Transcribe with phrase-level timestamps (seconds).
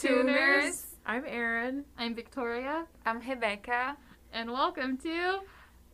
[0.00, 0.96] Tuners.
[1.04, 1.84] I'm Erin.
[1.98, 3.98] I'm Victoria, I'm Rebecca.
[4.32, 5.40] and welcome to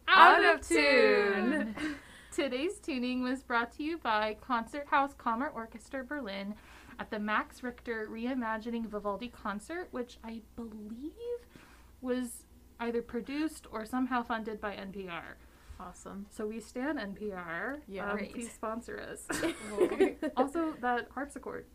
[0.07, 1.75] Out of Tune.
[2.33, 6.55] Today's tuning was brought to you by Concert House Kammer Orchestra Berlin
[7.01, 11.11] at the Max Richter Reimagining Vivaldi concert, which I believe
[12.01, 12.45] was
[12.79, 15.35] either produced or somehow funded by NPR.
[15.81, 16.27] Awesome.
[16.31, 17.81] So we stand NPR.
[17.89, 18.13] Yeah.
[18.13, 19.27] Um, please sponsor us.
[20.37, 21.67] also, that harpsichord,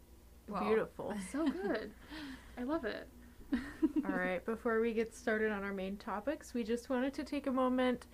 [0.47, 0.66] Wow.
[0.66, 1.14] Beautiful.
[1.31, 1.92] so good.
[2.58, 3.08] I love it.
[4.06, 7.48] All right, before we get started on our main topics, we just wanted to take
[7.48, 8.08] a moment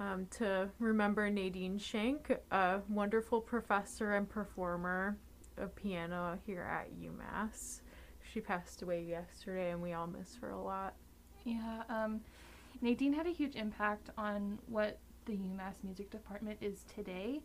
[0.00, 5.16] um, to remember Nadine Shank, a wonderful professor and performer
[5.58, 7.80] of piano here at UMass.
[8.32, 10.94] She passed away yesterday, and we all miss her a lot.
[11.44, 12.20] Yeah, um,
[12.80, 17.42] Nadine had a huge impact on what the UMass music department is today.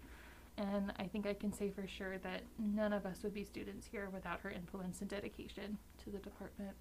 [0.57, 3.85] And I think I can say for sure that none of us would be students
[3.85, 6.75] here without her influence and dedication to the department.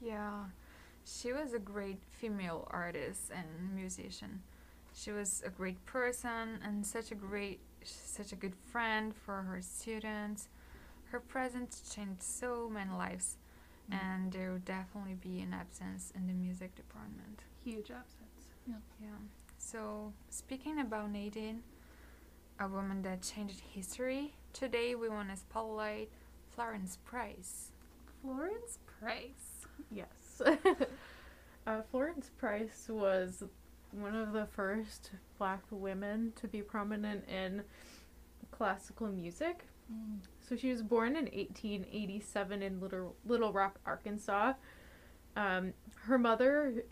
[0.00, 0.44] Yeah.
[1.04, 4.40] She was a great female artist and musician.
[4.94, 9.60] She was a great person and such a great such a good friend for her
[9.60, 10.48] students.
[11.10, 13.36] Her presence changed so many lives
[13.90, 13.98] mm.
[14.00, 17.42] and there will definitely be an absence in the music department.
[17.64, 18.48] Huge absence.
[18.66, 18.76] Yeah.
[19.00, 19.08] Yeah.
[19.58, 21.62] So, speaking about Nadine,
[22.62, 26.08] a woman that changed history, today we want to spotlight
[26.54, 27.72] Florence Price.
[28.20, 29.66] Florence Price.
[29.90, 30.40] Yes.
[31.66, 33.42] uh, Florence Price was
[33.90, 37.64] one of the first black women to be prominent in
[38.52, 39.64] classical music.
[39.92, 40.18] Mm.
[40.48, 44.52] So she was born in 1887 in Little, Little Rock, Arkansas.
[45.34, 45.72] Um,
[46.02, 46.84] her mother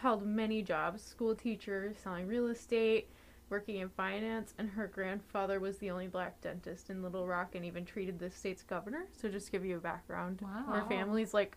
[0.00, 3.08] held many jobs school teacher, selling real estate,
[3.48, 7.64] working in finance, and her grandfather was the only black dentist in Little Rock and
[7.64, 9.06] even treated the state's governor.
[9.12, 10.40] So, just to give you a background.
[10.42, 10.64] Wow.
[10.80, 11.56] Her family's like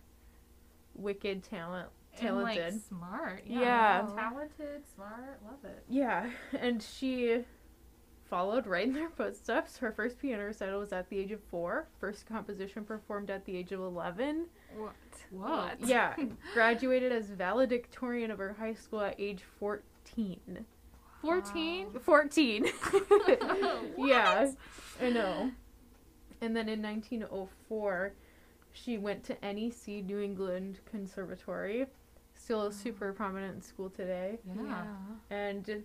[0.94, 1.88] wicked talent,
[2.20, 2.82] And like talented.
[2.84, 3.42] smart.
[3.46, 4.02] Yeah.
[4.02, 4.14] Wow.
[4.16, 5.40] Talented, smart.
[5.44, 5.84] Love it.
[5.88, 7.44] Yeah, and she
[8.24, 9.76] followed right in their footsteps.
[9.78, 11.86] Her first piano recital was at the age of four.
[12.00, 14.46] First composition performed at the age of 11.
[14.76, 14.92] What?
[15.30, 15.68] Whoa.
[15.84, 16.14] Yeah,
[16.52, 20.66] graduated as valedictorian of her high school at age 14.
[21.26, 21.88] 14?
[22.02, 22.64] 14.
[23.98, 24.50] yeah,
[25.02, 25.50] I know.
[26.40, 28.12] And then in 1904,
[28.72, 31.86] she went to NEC New England Conservatory.
[32.34, 34.38] Still a super prominent school today.
[34.46, 34.84] Yeah.
[35.30, 35.82] And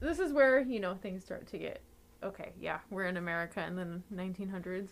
[0.00, 1.80] this is where, you know, things start to get
[2.24, 4.88] okay, yeah, we're in America in the 1900s.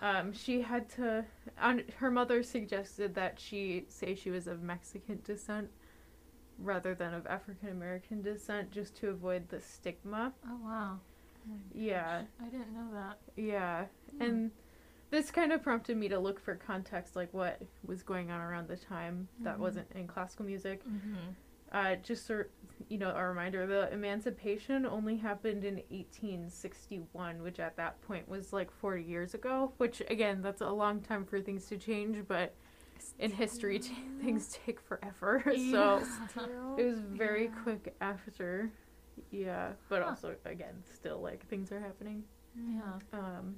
[0.00, 1.24] Um, she had to,
[1.60, 5.68] on, her mother suggested that she say she was of Mexican descent
[6.58, 10.32] rather than of African American descent just to avoid the stigma.
[10.48, 10.98] Oh, wow.
[11.74, 13.18] Yeah, I didn't know that.
[13.36, 13.84] yeah.
[14.16, 14.22] Hmm.
[14.22, 14.50] And
[15.10, 18.68] this kind of prompted me to look for context, like what was going on around
[18.68, 19.60] the time that Mhm.
[19.60, 20.84] wasn't in classical music.
[20.84, 21.16] Mm-hmm.
[21.72, 22.50] Uh, just sort
[22.88, 28.52] you know, a reminder: the emancipation only happened in 1861, which at that point was
[28.52, 29.72] like 40 years ago.
[29.78, 32.54] Which again, that's a long time for things to change, but
[33.18, 35.42] in history, t- things take forever.
[35.70, 36.02] so
[36.76, 37.62] it was very Yeah.
[37.62, 38.70] quick after.
[39.30, 40.08] Yeah, but Huh.
[40.10, 42.22] also again, still like things are happening.
[42.56, 42.98] Yeah.
[43.12, 43.56] Um,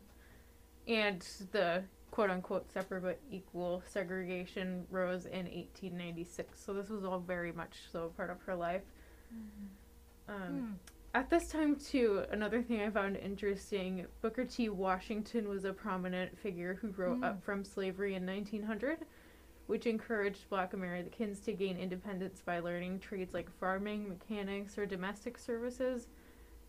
[0.88, 1.20] and
[1.52, 6.58] the quote unquote separate but equal segregation rose in 1896.
[6.64, 8.82] So this was all very much so part of her life.
[10.28, 10.72] Um, Hmm.
[11.12, 14.69] At this time, too, another thing I found interesting Booker T.
[14.69, 17.25] Washington was a prominent figure who wrote Hmm.
[17.25, 18.98] Up from Slavery in 1900,
[19.70, 25.38] which encouraged black Americans to gain independence by learning trades like farming, mechanics, or domestic
[25.38, 26.08] services.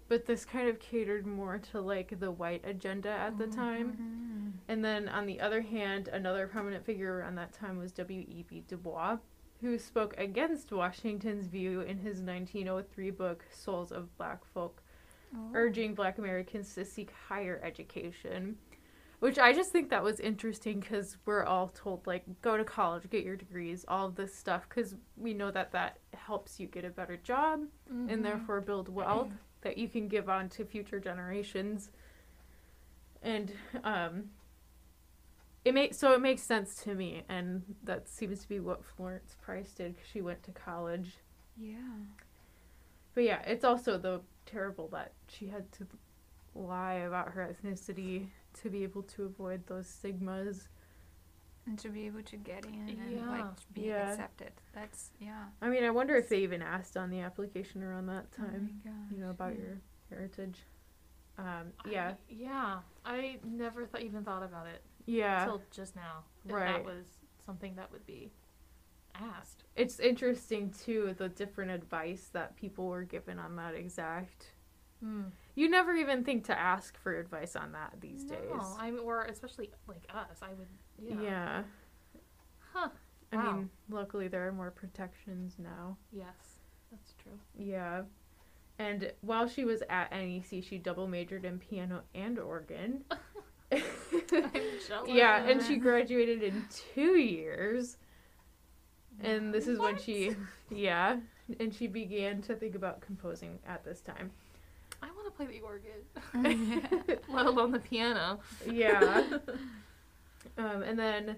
[0.07, 4.53] But this kind of catered more to like the white agenda at the time.
[4.53, 4.59] Mhm.
[4.67, 8.65] And then on the other hand, another prominent figure around that time was W.E.B.
[8.67, 9.17] Du Bois,
[9.61, 14.83] who spoke against Washington's view in his 1903 book Souls of Black Folk,
[15.33, 15.49] Oh.
[15.53, 18.57] urging black Americans to seek higher education.
[19.21, 23.07] Which I just think that was interesting because we're all told, like, go to college,
[23.11, 26.89] get your degrees, all this stuff, because we know that that helps you get a
[26.89, 28.11] better job Mhm.
[28.11, 29.29] and therefore build wealth
[29.61, 31.91] that you can give on to future generations.
[33.21, 33.53] And
[33.83, 34.31] um
[35.63, 39.35] it makes so it makes sense to me and that seems to be what Florence
[39.39, 41.19] Price did cuz she went to college.
[41.55, 41.77] Yeah.
[43.13, 45.85] But yeah, it's also though terrible that she had to
[46.55, 48.29] lie about her ethnicity
[48.61, 50.67] to be able to avoid those stigmas.
[51.67, 53.29] And to be able to get in and Yeah.
[53.29, 54.09] like be Yeah.
[54.11, 54.51] accepted.
[54.73, 55.45] That's yeah.
[55.61, 58.89] I mean, I wonder if they even asked on the application around that time, Oh
[58.89, 59.61] my you know, about yeah.
[59.61, 59.77] your
[60.09, 60.65] heritage.
[61.37, 62.09] Um, yeah.
[62.09, 62.79] I, yeah.
[63.05, 64.81] I never th- even thought about it.
[65.05, 65.43] Yeah.
[65.43, 66.23] until just now.
[66.45, 66.73] Right.
[66.73, 67.05] That was
[67.45, 68.31] something that would be
[69.15, 69.63] asked.
[69.75, 74.53] It's interesting too the different advice that people were given on that exact.
[75.55, 78.65] You never even think to ask for advice on that these no, days.
[78.79, 80.67] I mean, or especially like us, I would.
[80.97, 81.21] Yeah.
[81.21, 81.63] yeah.
[82.73, 82.89] Huh.
[83.33, 83.55] I Wow.
[83.55, 85.97] mean, luckily there are more protections now.
[86.11, 86.59] Yes,
[86.91, 87.39] that's true.
[87.57, 88.03] Yeah.
[88.79, 93.03] And while she was at NEC, she double majored in piano and organ.
[95.07, 97.97] Yeah, and she graduated in two years.
[99.21, 100.35] And this is when she,
[100.69, 101.17] yeah,
[101.59, 104.31] and she began to think about composing at this time.
[105.01, 108.39] I want to play the organ, let alone the piano.
[108.69, 109.23] Yeah.
[110.57, 111.37] um, and then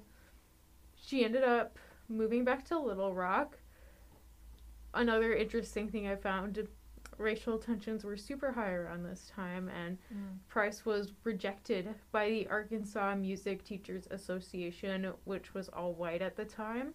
[0.95, 1.77] she ended up
[2.09, 3.57] moving back to Little Rock.
[4.93, 6.67] Another interesting thing I found
[7.17, 9.97] racial tensions were super high around this time, and
[10.49, 16.45] Price was rejected by the Arkansas Music Teachers Association, which was all white at the
[16.45, 16.93] time.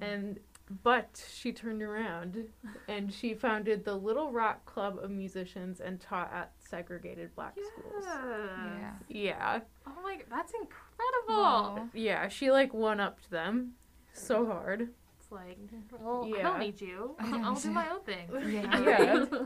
[0.00, 0.40] And
[0.82, 2.44] but she turned around
[2.88, 8.04] and she founded the Little Rock Club of Musicians and taught at segregated black schools.
[8.06, 8.92] Yeah.
[9.08, 9.60] Yeah.
[9.86, 11.42] Oh my, that's incredible.
[11.42, 11.88] Wow.
[11.92, 13.72] Yeah, she like one upped them
[14.12, 14.88] so hard.
[15.18, 15.58] It's like,
[16.00, 16.42] well, I Yeah.
[16.44, 17.16] don't need you.
[17.20, 17.74] I don't I'll do you.
[17.74, 18.28] my own thing.
[18.52, 18.80] Yeah.
[19.40, 19.44] Yeah.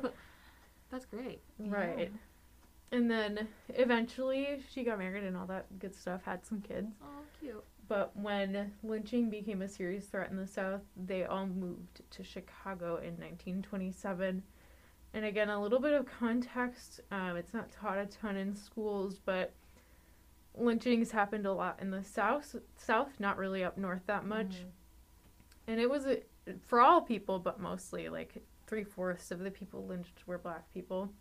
[0.90, 1.40] that's great.
[1.58, 2.12] Right.
[2.92, 6.88] And then eventually she got married and all that good stuff, had some kids.
[7.02, 7.06] Oh,
[7.40, 7.64] cute.
[7.88, 12.96] But when lynching became a serious threat in the South, they all moved to Chicago
[12.96, 14.42] in 1927.
[15.12, 17.00] And again, a little bit of context.
[17.10, 19.52] Um, it's not taught a ton in schools, but
[20.56, 22.56] lynchings happened a lot in the South.
[22.76, 24.56] South, not really up north that much.
[24.56, 24.70] Mhm.
[25.66, 26.22] And it was a,
[26.60, 31.12] for all people, but mostly like three fourths of the people lynched were black people.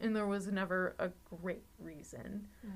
[0.00, 1.10] And there was never a
[1.42, 2.48] great reason.
[2.66, 2.70] Mm.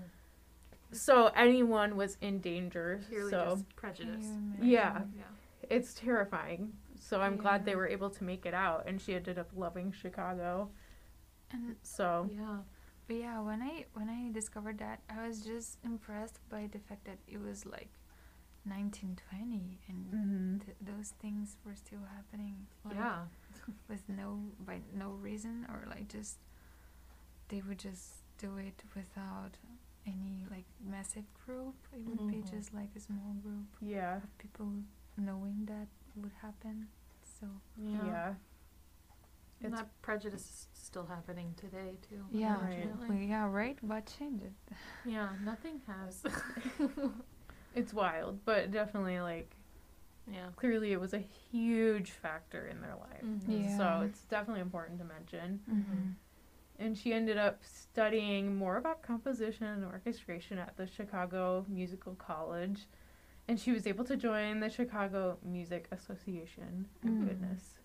[0.92, 3.00] So anyone was in danger.
[3.08, 4.26] Purely so just prejudice.
[4.60, 5.02] Yeah.
[5.16, 5.24] Yeah.
[5.70, 6.72] it's terrifying.
[7.00, 9.90] So I'm glad they were able to make it out, and she ended up loving
[9.92, 10.70] Chicago.
[11.50, 12.58] And So Yeah.
[13.06, 17.04] but yeah, when I when I discovered that, I was just impressed by the fact
[17.06, 17.90] that it was like
[18.64, 20.64] 1920 and mhm.
[20.64, 22.66] th- those things were still happening.
[22.84, 23.24] Like, Yeah.
[23.88, 26.38] With no by no reason or like just
[27.48, 29.58] they would just do it without
[30.06, 31.74] any like massive group.
[31.92, 32.50] It would be Mhm.
[32.50, 34.68] just like a small group yeah, of people
[35.16, 36.88] knowing that would happen.
[37.22, 37.46] So
[37.76, 38.34] yeah, Yeah.
[39.64, 42.26] And It's- that prejudice is still happening today too.
[42.32, 43.20] yeah, Right.
[43.20, 43.78] yeah, right.
[43.82, 44.52] But change it.
[45.04, 45.36] Yeah.
[45.44, 46.24] Nothing has.
[47.74, 49.54] it's wild, but definitely like
[50.26, 50.48] yeah.
[50.56, 51.18] clearly it was a
[51.50, 53.22] huge factor in their life.
[53.24, 53.64] Mhm.
[53.64, 53.76] Yeah.
[53.76, 55.60] So it's definitely important to mention.
[55.70, 56.10] Mm-hmm.
[56.82, 62.88] And she ended up studying more about composition and orchestration at the Chicago Musical College.
[63.46, 66.86] And she was able to join the Chicago Music Association.
[67.06, 67.28] Mm.
[67.28, 67.78] goodness.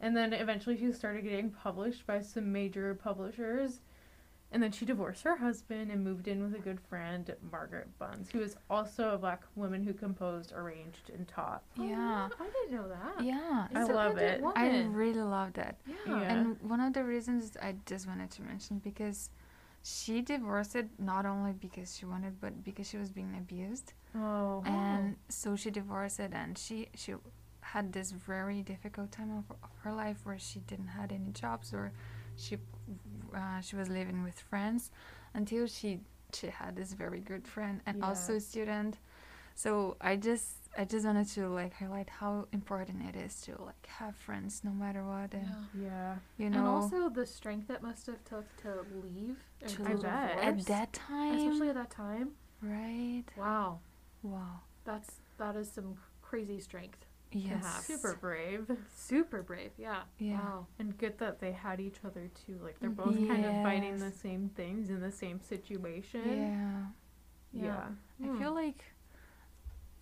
[0.00, 3.80] And then eventually she started getting published by some major publishers.
[4.52, 8.28] And then she divorced her husband and moved in with a good friend, Margaret Bonds,
[8.30, 11.62] who is also a black woman who composed, arranged, and taught.
[11.78, 12.28] Oh, yeah.
[12.30, 13.24] Oh, I didn't know that.
[13.24, 14.42] Yeah, I So love it.
[14.42, 14.54] Woman.
[14.56, 15.76] I really love that.
[15.86, 15.94] Yeah.
[16.06, 16.20] Yeah.
[16.34, 19.30] And one of the reasons I just wanted to mention because
[19.82, 24.62] she divorced it not only because she wanted, but because she was being abused, Oh.
[24.66, 27.14] and so she divorced it, and she she
[27.62, 31.72] had this very difficult time of, of her life where she didn't had any jobs
[31.72, 31.90] or
[32.36, 32.58] she
[33.34, 34.90] uh, she was living with friends
[35.34, 36.00] until she
[36.32, 38.08] she had this very good friend and Yeah.
[38.08, 38.98] also a student.
[39.54, 40.48] So I just
[40.78, 44.70] I just wanted to like highlight how important it is to like have friends no
[44.72, 45.82] matter what and Yeah.
[45.88, 46.14] Yeah.
[46.38, 49.36] you know And also the strength that must have took to leave
[49.68, 50.38] To to I bet.
[50.42, 52.30] at that time especially at that time.
[52.62, 53.80] right Wow,
[54.22, 57.06] wow that's that is some crazy strength.
[57.34, 57.82] Yes have.
[57.84, 58.70] Super brave.
[58.94, 59.70] Super brave.
[59.78, 60.02] Yeah.
[60.18, 60.38] Yeah.
[60.38, 60.66] Wow.
[60.78, 62.58] And good that they had each other too.
[62.62, 66.52] Like they're both kind of fighting the same things in the same situation.
[67.52, 67.88] yeah Yeah.
[68.22, 68.38] I Hmm.
[68.38, 68.84] feel like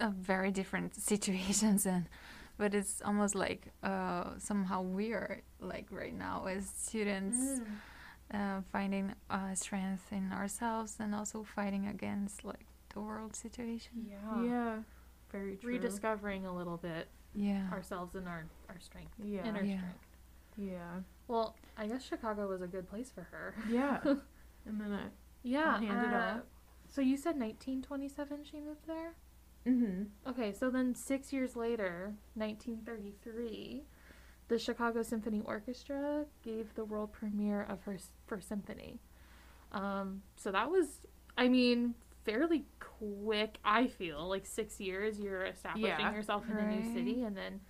[0.00, 2.06] uh, very different situations and
[2.56, 7.66] but it's almost like uh, somehow weird like right now as students Mm.
[8.32, 14.42] uh, finding uh, strength in ourselves and also fighting against like the world situation Yeah.
[14.44, 14.76] Yeah.
[15.32, 15.70] Very true.
[15.74, 19.46] Rediscovering a little bit yeah ourselves and our our strength, Yeah.
[19.46, 19.76] inner Yeah.
[19.78, 20.06] strength.
[20.56, 21.00] Yeah.
[21.28, 23.54] Well, I guess Chicago was a good place for her.
[23.68, 24.00] Yeah.
[24.04, 25.06] and then I.
[25.42, 25.78] Yeah.
[25.80, 26.40] hand it uh, off.
[26.90, 29.14] So you said 1927 she moved there?
[29.66, 30.04] Mm-hmm.
[30.30, 33.82] Okay, so then six years later, 1933,
[34.48, 37.96] the Chicago Symphony Orchestra gave the world premiere of her
[38.26, 39.00] first symphony.
[39.72, 41.00] Um, so that was,
[41.38, 43.58] I mean, fairly quick.
[43.64, 46.12] I feel like six years you're establishing Yeah.
[46.12, 47.60] yourself in a new city, and then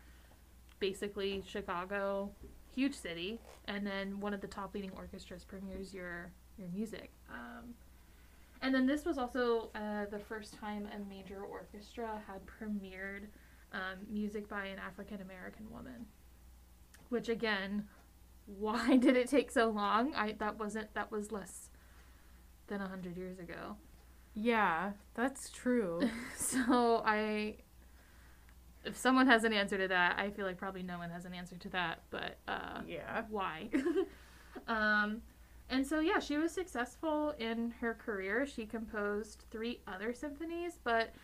[0.78, 2.30] basically Chicago,
[2.74, 7.10] huge city, and then one of the top leading orchestras premieres your your music.
[7.30, 7.74] Um,
[8.62, 13.28] and then this was also uh, the first time a major orchestra had premiered
[13.72, 16.06] um, music by an African American woman.
[17.08, 17.88] Which again,
[18.46, 20.14] why did it take so long?
[20.14, 21.70] I that wasn't that was less
[22.66, 23.76] than a hundred years ago.
[24.34, 26.00] Yeah, that's true.
[26.36, 27.56] So I,
[28.84, 31.32] if someone has an answer to that, I feel like probably no one has an
[31.32, 32.02] answer to that.
[32.10, 33.22] But uh, yeah.
[33.28, 33.68] why?
[34.66, 35.22] um,
[35.68, 38.46] and so yeah, she was successful in her career.
[38.46, 41.14] She composed three other symphonies, but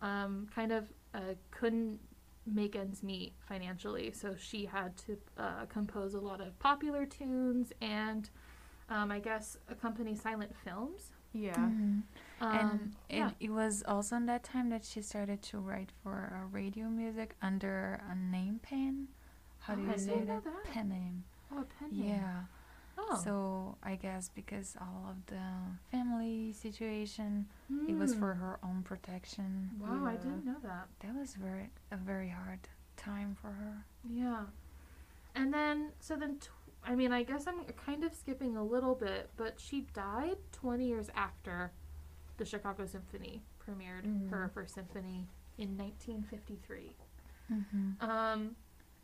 [0.00, 1.98] um, kind of uh, couldn't
[2.46, 4.12] make ends meet financially.
[4.12, 8.30] So she had to uh, compose a lot of popular tunes and.
[8.92, 11.12] Um, I guess accompany silent films.
[11.32, 11.54] Yeah.
[11.54, 12.02] Mhm.
[12.40, 13.28] Um, and yeah.
[13.28, 16.86] it, it was also in that time that she started to write for uh, radio
[16.86, 19.08] music under a name pen.
[19.60, 20.44] How do Oh, you I say didn't know that?
[20.44, 20.72] that.
[20.72, 21.24] Pen name.
[21.52, 22.08] Oh, a pen name.
[22.08, 22.40] Yeah.
[22.98, 23.20] Oh.
[23.22, 25.40] So I guess because all of the
[25.90, 27.46] family situation,
[27.88, 28.20] it was Hmm.
[28.20, 29.70] for her own protection.
[29.80, 30.88] Wow, I didn't know that.
[31.00, 32.60] That was very a very hard
[32.96, 33.84] time for her.
[34.08, 34.44] Yeah.
[35.34, 36.50] And then, so then, tw-
[36.84, 40.86] I mean, I guess I'm kind of skipping a little bit, but she died 20
[40.86, 41.72] years after
[42.40, 44.30] the Chicago Symphony premiered Mhm.
[44.30, 45.28] her first symphony
[45.58, 46.96] in 1953.
[47.52, 48.02] Mm-hmm.
[48.02, 48.56] Um,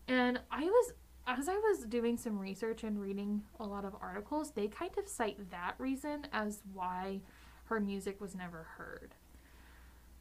[0.08, 0.94] and I was,
[1.26, 5.06] as I was doing some research and reading a lot of articles, they kind of
[5.06, 7.20] cite that reason as why
[7.64, 9.14] her music was never heard.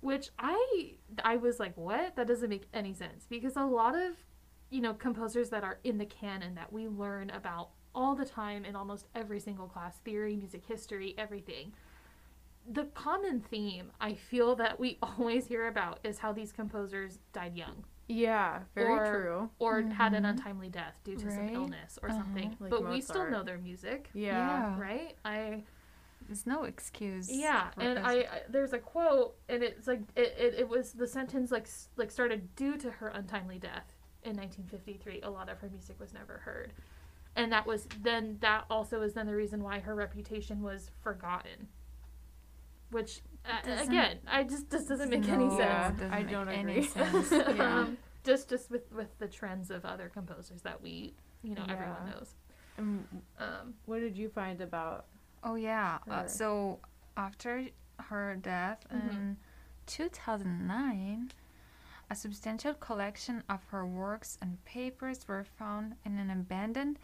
[0.01, 2.17] Which I, I was like, what?
[2.17, 4.17] That doesn't make any sense because a lot of,
[4.69, 8.65] you know, composers that are in the canon that we learn about all the time
[8.65, 11.71] in almost every single class, theory, music history, everything.
[12.67, 17.55] The common theme I feel that we always hear about is how these composers died
[17.55, 19.49] young Yeah, very Or- true.
[19.59, 20.29] or had an Mhm.
[20.29, 22.19] untimely death due to some illness or Uh-huh.
[22.19, 22.55] something.
[22.59, 24.79] Like but we still know their music, Yeah.
[24.79, 25.15] right?
[25.25, 25.63] I
[26.27, 27.31] There's no excuse.
[27.31, 27.99] yeah, and.
[27.99, 31.67] I, I there's a quote, and it's like it, it, it was the sentence like
[31.97, 33.93] like started due to her untimely death
[34.23, 35.21] in 1953.
[35.21, 36.73] A lot of her music was never heard,
[37.35, 41.67] and that was then that also is then the reason why her reputation was forgotten.
[42.91, 45.59] Which uh, again, I just this doesn't make any No, sense.
[45.59, 46.83] Yeah, doesn't I don't any agree.
[46.87, 47.31] sense.
[47.55, 47.79] Yeah.
[47.79, 51.13] um, just just with with the trends of other composers that we
[51.43, 52.35] you know everyone knows.
[52.77, 53.05] And
[53.39, 55.05] Um, what did you find about?
[55.43, 55.99] Oh yeah.
[56.09, 56.79] Uh, so
[57.17, 57.67] after
[58.09, 59.09] her death Mhm.
[59.11, 59.37] in
[59.85, 61.31] 2009,
[62.09, 66.99] a substantial collection of her works and papers were found in an abandoned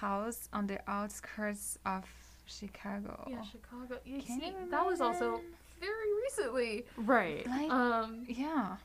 [0.00, 2.04] house on the outskirts of
[2.46, 3.26] Chicago.
[3.28, 3.98] yeah, Chicago.
[4.04, 5.40] You Can see, you that was also
[5.80, 6.84] very recently.
[6.96, 7.46] Right.
[7.46, 8.76] Like Um, yeah.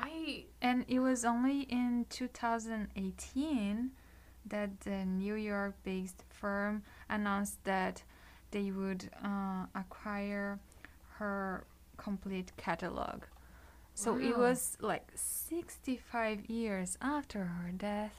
[0.00, 3.90] I And it was only in 2018
[4.46, 8.02] that the New York based firm announced that
[8.50, 10.58] they would uh, acquire
[11.18, 11.64] her
[11.96, 13.24] complete catalog.
[13.94, 18.14] So it was like 65 years after her death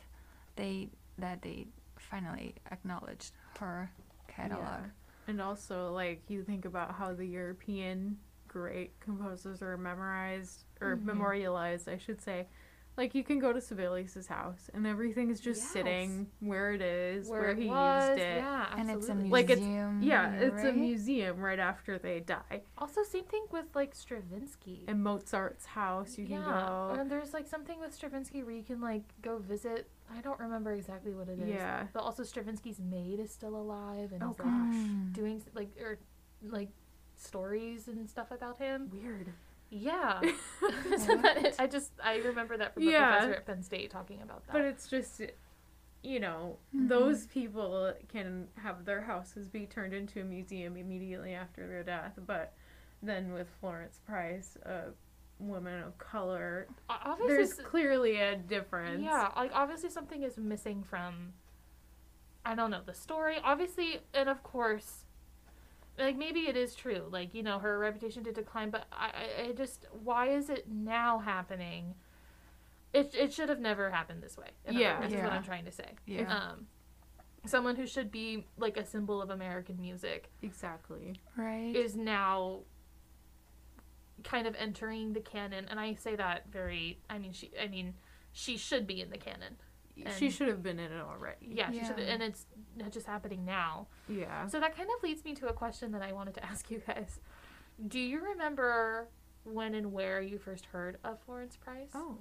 [0.58, 3.90] they that they finally acknowledged her
[4.40, 4.62] catalog.
[4.62, 4.86] Yeah.
[5.28, 8.18] And also, like, you think about how the European
[8.48, 11.04] great composers are memorized, or Mhm.
[11.04, 12.48] memorialized, I should say.
[12.98, 15.72] Like, you can go to Sibelius' house, and everything is just Yes.
[15.72, 18.38] sitting where it is, where, it he was, used it.
[18.40, 19.30] Yeah, And it's a absolutely.
[19.30, 20.02] Like, it's- museum.
[20.02, 22.64] Yeah, here, it's a museum right after they die.
[22.78, 24.84] Also, same thing with like Stravinsky.
[24.88, 26.66] And Mozart's house, you can yeah,
[26.96, 27.00] go.
[27.00, 29.88] and there's like something with Stravinsky where you can like go visit.
[30.16, 31.50] I don't remember exactly what it is.
[31.50, 31.88] Yeah.
[31.94, 34.76] But also Stravinsky's maid is still alive and Oh, is like gosh.
[34.76, 35.14] Mm.
[35.14, 36.00] doing like or
[36.44, 36.70] like
[37.16, 38.90] stories and stuff about him.
[38.92, 39.30] Weird.
[39.70, 40.20] Yeah.
[40.98, 43.12] so that, I just I remember that from a Yeah.
[43.18, 44.54] professor at Penn State talking about that.
[44.54, 45.22] But it's just,
[46.02, 46.88] you know, Mhm.
[46.90, 52.18] those people can have their houses be turned into a museum immediately after their death.
[52.26, 52.54] But
[53.04, 54.86] then with Florence Price, a
[55.40, 59.04] woman of color, obviously there's clearly a difference.
[59.04, 61.34] Yeah, like obviously something is missing from
[62.46, 63.38] I don't know, the story.
[63.44, 65.06] Obviously and of course
[65.98, 67.04] like maybe it is true.
[67.10, 70.66] Like, you know, her reputation did decline, but I I, I just why is it
[70.70, 71.96] now happening?
[72.94, 74.48] It it should have never happened this way.
[74.70, 74.94] Yeah.
[74.94, 75.92] other words, is what I'm trying to say.
[76.06, 76.34] Yeah.
[76.34, 76.68] Um
[77.46, 81.14] someone who should be like a symbol of American music Exactly.
[81.38, 81.74] right.
[81.76, 82.60] is now
[84.24, 87.94] kind of entering the canon and I say that very I mean she I mean
[88.32, 89.58] she should be in the canon.
[90.18, 91.48] she should have been in it already.
[91.52, 92.06] Yeah, she should, Yeah.
[92.14, 92.46] and it's
[92.92, 93.88] just happening now.
[94.08, 94.48] Yeah.
[94.48, 96.82] So that kind of leads me to a question that I wanted to ask you
[96.86, 97.20] guys.
[97.88, 99.10] Do you remember
[99.44, 101.90] when and where you first heard of Florence Price?
[101.94, 102.20] Oh.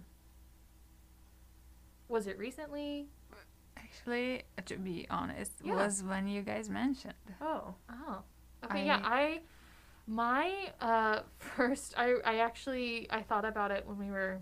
[2.09, 3.07] Was it recently?
[3.76, 5.75] Actually, to be honest, Yeah.
[5.75, 7.14] was when you guys mentioned.
[7.40, 7.75] Oh.
[7.90, 8.23] Oh.
[8.64, 9.40] Okay, yeah, I- I
[10.09, 14.41] my uh first I I actually I thought about it when we were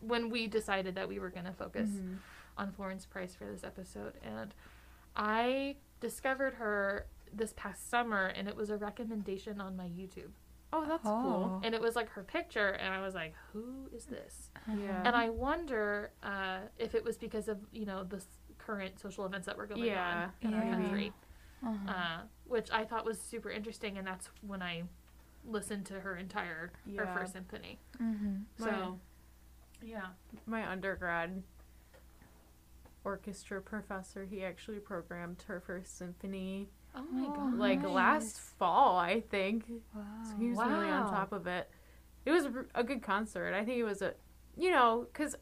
[0.00, 2.18] when we decided that we were going to focus Mhm.
[2.56, 4.54] on Florence Price for this episode and
[5.16, 10.30] I discovered her this past summer and it was a recommendation on my YouTube.
[10.72, 11.60] Oh, that's cool.
[11.62, 15.02] And it was like her picture and I was like, "Who is this?" Yeah.
[15.04, 18.22] And I wonder uh, if it was because of, you know, the
[18.58, 20.70] current social events that were going Yeah, on in our maybe.
[20.84, 21.12] country
[21.64, 21.90] Uh-huh.
[21.92, 24.82] uh, which I thought was super interesting, and that's when I
[25.46, 27.78] listened to her entire her first symphony.
[28.02, 28.36] mm-hmm.
[28.58, 28.98] So,
[29.82, 30.06] yeah,
[30.46, 31.42] my undergrad
[33.04, 37.92] orchestra professor, he actually programmed her first symphony oh my Oh, god, like Nice.
[37.92, 39.64] last fall, I think.
[39.94, 40.02] Wow.
[40.24, 41.70] So he was really on top of it.
[42.24, 43.54] It was a- a good concert.
[43.54, 44.14] I think it was a,
[44.56, 45.34] you know, because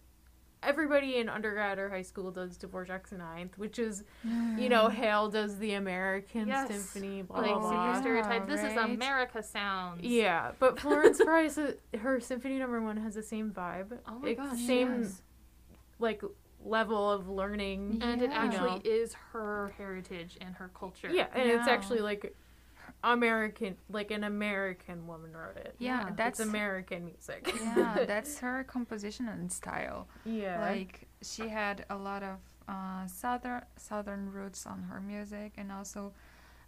[0.63, 4.05] everybody in undergrad or high school does Dvorak's Ninth, which is,
[4.59, 6.69] you know, Hale does the American Yes.
[6.69, 7.95] Symphony, blah, like blah, blah.
[7.95, 8.47] super stereotype.
[8.47, 8.77] This is.
[8.77, 10.03] America sounds.
[10.03, 13.99] Yeah, but Florence Price, uh, her Symphony Number One has the same vibe.
[14.09, 14.59] Oh my It's gosh.
[14.67, 15.23] Same yes.
[15.99, 16.23] like
[16.65, 18.01] level of learning.
[18.03, 18.39] And it Yeah.
[18.45, 18.81] actually know.
[18.85, 21.09] is her heritage and her culture.
[21.11, 22.35] Yeah, and it's actually like
[23.03, 25.75] American, like an American woman wrote it.
[25.79, 27.53] Yeah, Yeah, that's it's American music.
[27.77, 30.09] yeah, that's her composition and style.
[30.25, 30.61] yeah.
[30.61, 32.37] Like she had a lot of
[32.69, 36.13] uh, southern southern roots on her music, and also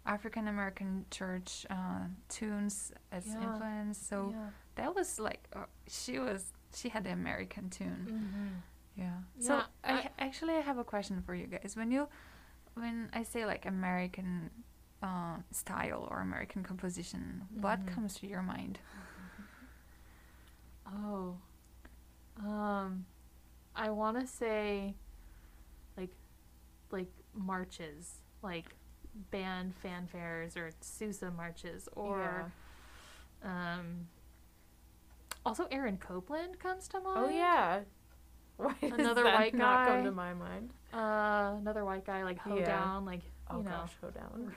[0.05, 3.41] African American church uh, tunes as Yeah.
[3.43, 3.97] influence.
[3.99, 4.49] So Yeah.
[4.75, 8.07] that was like uh, she was she had the American tune.
[8.09, 8.47] Mm-hmm.
[9.01, 9.17] Yeah.
[9.39, 11.75] So I, I- actually I have a question for you guys.
[11.75, 12.07] When you
[12.73, 14.49] when I say like American
[15.03, 17.93] uh, style or American composition, what Mhm.
[17.93, 18.79] comes to your mind?
[20.87, 21.37] Oh.
[22.39, 23.05] Um
[23.75, 24.95] I want to say
[25.97, 26.11] like
[26.91, 28.65] like marches, like
[29.31, 32.51] band fanfares or Sousa marches or
[33.43, 34.07] um
[35.45, 37.17] also Aaron Copland comes to mind.
[37.17, 37.81] Oh yeah.
[38.57, 40.69] Why does Another that white not come to my mind?
[40.93, 42.53] Uh another white guy like Yeah.
[42.53, 43.05] Hoedown
[43.53, 43.71] like Oh know.
[43.71, 44.55] gosh, go down.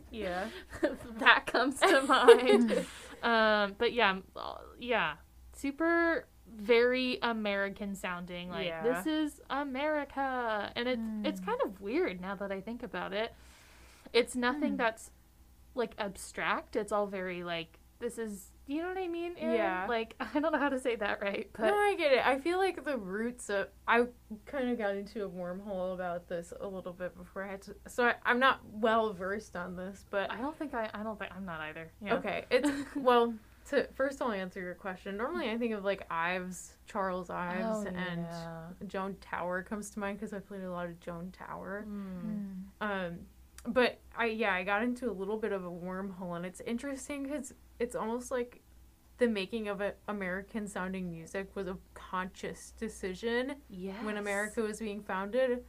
[0.10, 0.46] yeah.
[1.18, 2.86] that comes to mind.
[3.22, 5.14] um, but yeah, uh, yeah,
[5.54, 8.48] super very American sounding.
[8.50, 8.82] Like Yeah.
[8.82, 11.46] this is America, and it's it's Mm.
[11.46, 13.34] kind of weird now that I think about it.
[14.12, 14.78] It's nothing Mm.
[14.78, 15.10] that's
[15.74, 16.74] like abstract.
[16.76, 18.52] It's all very like this is.
[18.68, 19.32] You know what I mean?
[19.38, 19.56] Erin?
[19.56, 19.86] Yeah.
[19.88, 22.24] Like I don't know how to say that right, but no, I get it.
[22.24, 24.04] I feel like the roots of I
[24.44, 27.74] kind of got into a wormhole about this a little bit before I had to.
[27.88, 30.90] So I, I'm not well versed on this, but I don't think I.
[30.92, 31.90] I don't think I'm not either.
[32.04, 32.14] Yeah.
[32.16, 33.34] okay, it's well.
[33.70, 35.18] To first, I'll answer your question.
[35.18, 38.62] Normally, I think of like Ives, Charles Ives, Oh, and yeah.
[38.86, 41.84] Joan Tower comes to mind because I played a lot of Joan Tower.
[41.86, 42.62] Mm.
[42.80, 43.18] Um,
[43.66, 47.24] but I yeah, I got into a little bit of a wormhole, and it's interesting
[47.24, 48.60] because it's almost like
[49.18, 53.96] the making of a American sounding music was a conscious decision Yes.
[54.04, 55.64] when America was being founded.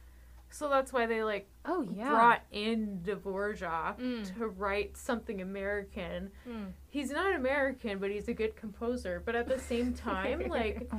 [0.52, 2.08] So that's why they like Oh yeah.
[2.10, 4.36] brought in Dvorak Mm.
[4.36, 6.30] to write something American.
[6.48, 6.72] Mm.
[6.88, 9.22] He's not American, but he's a good composer.
[9.24, 10.90] But at the same time, like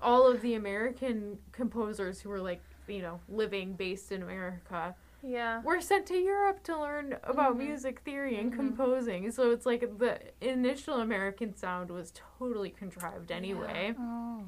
[0.00, 4.94] all of the American composers who were like, you know, living based in America
[5.26, 5.60] Yeah.
[5.62, 7.58] were sent to Europe to learn about Mhm.
[7.66, 8.56] music theory and Mhm.
[8.56, 9.30] composing.
[9.32, 13.94] So it's like the initial American sound was totally contrived anyway.
[13.98, 14.44] Oh.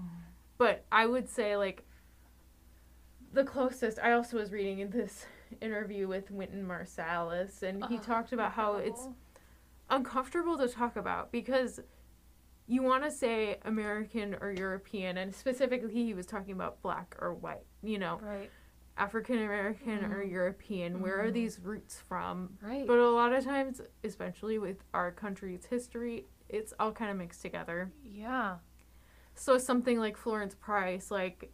[0.57, 1.85] But I would say like
[3.33, 5.27] the closest I also was reading in this
[5.61, 9.09] interview with Wynton Marsalis and he Oh, talked about how it's
[9.91, 11.81] uncomfortable to talk about because
[12.67, 17.33] you want to say American or European and specifically he was talking about black or
[17.33, 18.51] white, you know, right.
[18.98, 20.30] African American or Mhm.
[20.30, 21.00] European.
[21.00, 21.34] Where are Mhm.
[21.34, 22.58] these roots from?
[22.61, 22.87] Right.
[22.87, 27.42] But a lot of times, especially with our country's history, it's all kind of mixed
[27.42, 27.92] together.
[28.02, 28.58] yeah.
[29.34, 31.52] So something like Florence Price, like,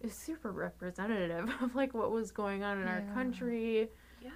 [0.00, 3.88] is super representative of like what was going on in our country.
[4.20, 4.30] Yeah.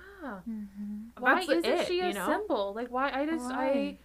[0.48, 1.08] Mm-hmm.
[1.18, 2.26] Why isn't it, she a you know?
[2.26, 2.72] symbol?
[2.74, 3.66] Like why I just Why?
[3.68, 3.98] I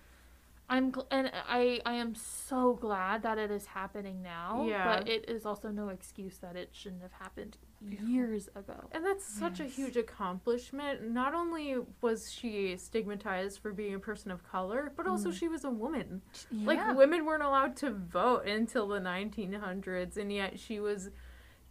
[0.70, 4.66] I'm gl- and I I am so glad that it is happening now.
[4.68, 4.86] Yeah.
[5.00, 7.58] But it is also no excuse that it shouldn't have happened
[8.06, 8.90] years ago.
[8.92, 11.02] And that's such a huge accomplishment.
[11.10, 15.34] Not only was she stigmatized for being a person of color, but also Mm.
[15.34, 16.22] she was a woman.
[16.52, 16.68] Yeah.
[16.68, 21.10] Like women weren't allowed to vote until the 1900s, and yet she was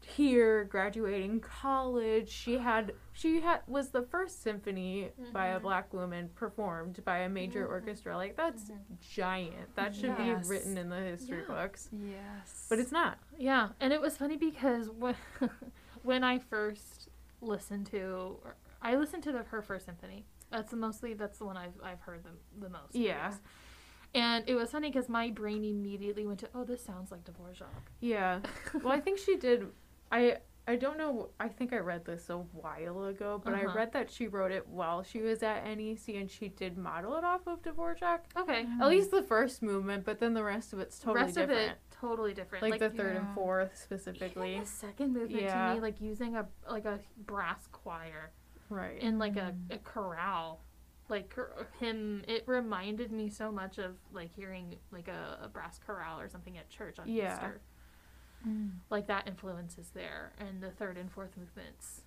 [0.08, 5.62] here graduating college she had she had was the first symphony by a Mhm.
[5.62, 7.70] black woman performed by a major Mhm.
[7.70, 9.00] orchestra like that's Mhm.
[9.00, 10.48] giant that should Yes.
[10.48, 11.46] be written in the history Yeah.
[11.54, 12.66] books Yes.
[12.70, 15.14] but it's not Yeah, and it was funny because when
[16.02, 17.08] when I first
[17.40, 18.40] listened to,
[18.82, 20.24] I listened to the, her first symphony.
[20.50, 22.94] That's the mostly that's the one I've I've heard the the most.
[22.94, 23.34] Yeah.
[24.14, 27.66] And it was funny because my brain immediately went to, oh, this sounds like Dvorak.
[28.00, 28.40] yeah
[28.82, 29.68] well i think she did
[30.12, 33.68] i i don't know i think i read this a while ago but Uh-huh.
[33.70, 37.16] i read that she wrote it while she was at nec and she did model
[37.16, 38.64] it off of dvorak Okay.
[38.64, 38.80] Mm.
[38.80, 41.70] at least the first movement but then the rest of it's totally Rest different Rest
[41.70, 42.62] of it totally different.
[42.70, 43.20] like, the third Yeah.
[43.26, 45.68] and fourth even specifically the second movement Yeah.
[45.70, 48.30] to me, like using a like a brass choir
[48.70, 49.74] right in like a, Mm.
[49.74, 50.60] a chorale
[51.08, 51.34] like
[51.80, 56.28] him it reminded me so much of like hearing like a, a brass chorale or
[56.28, 57.32] something at church on Yeah.
[57.34, 57.60] easter
[58.46, 58.70] Mm.
[58.88, 62.02] like that influence is there and the third and fourth movements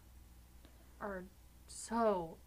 [1.02, 1.24] are
[1.68, 2.38] so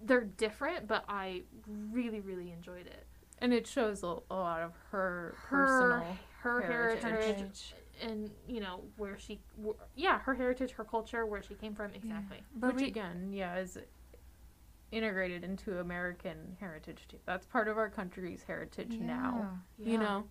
[0.00, 1.42] they're different but i
[1.90, 3.04] really really enjoyed it
[3.40, 7.74] and it shows a, a lot of her, her personal her heritage, heritage.
[8.00, 11.90] and you know where she wh- yeah her heritage her culture where she came from
[11.94, 13.76] exactly But which we, again yeah is
[14.92, 19.92] integrated into american heritage too that's part of our country's heritage now Yeah.
[19.92, 20.24] you know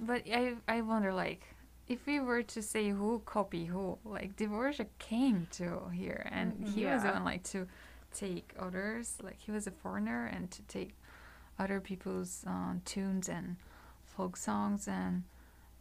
[0.00, 1.42] But I I wonder like
[1.88, 6.68] if we were to say who copy who, like Dvorak came to here and Mhm.
[6.74, 7.66] he was the one like to
[8.12, 10.94] take others, like he was a foreigner and to take
[11.58, 13.56] other people's uh, tunes and
[14.04, 15.22] folk songs and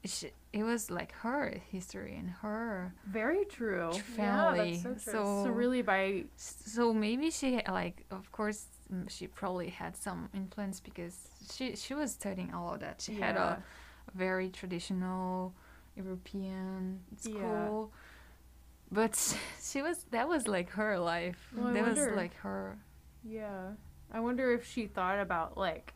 [0.04, 4.76] it, it was like her history and her very true family.
[4.84, 5.00] so true.
[5.00, 10.30] so so really by so maybe she like of course mm, she probably had some
[10.34, 13.02] influence because she she was studying all of that.
[13.02, 13.64] She had a
[14.14, 15.54] very traditional
[15.96, 17.92] European school.
[18.92, 21.50] But she was that was like her life.
[21.56, 22.78] Well, that was like her.
[23.24, 23.72] Yeah.
[24.12, 25.94] I wonder if she thought about like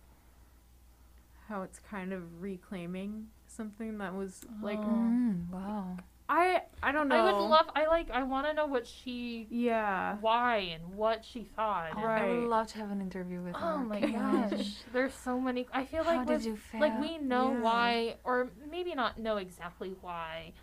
[1.47, 5.35] how it's kind of reclaiming something that was like Oh.
[5.51, 5.97] Wow.
[6.31, 7.15] I I don't know.
[7.15, 10.17] i would love i like i want to know what she Yeah.
[10.21, 12.21] why and what she thought and- Right.
[12.21, 13.65] I would love to have an interview with her.
[13.73, 14.57] oh my Can you imagine?
[14.59, 16.81] gosh there's so many i feel How like did with, you feel?
[16.81, 17.61] like we know Yeah.
[17.61, 20.53] why or maybe not know exactly why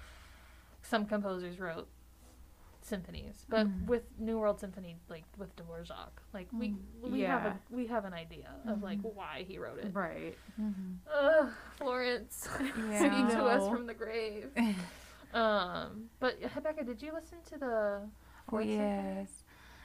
[0.82, 1.88] some composers wrote
[2.82, 3.86] symphonies but Mm.
[3.86, 7.10] with new world symphony like with dvorak like we Mm.
[7.10, 7.54] we have Yeah.
[7.72, 9.14] a we have an idea of like Mhm.
[9.14, 10.38] why he wrote it Right.
[10.60, 10.98] Mhm.
[11.12, 11.48] Ugh,
[11.78, 12.48] florence
[12.90, 12.98] Yeah.
[13.00, 14.50] singing to us from the grave
[15.34, 18.00] um but rebecca did you listen to the
[18.52, 19.42] Oh yes,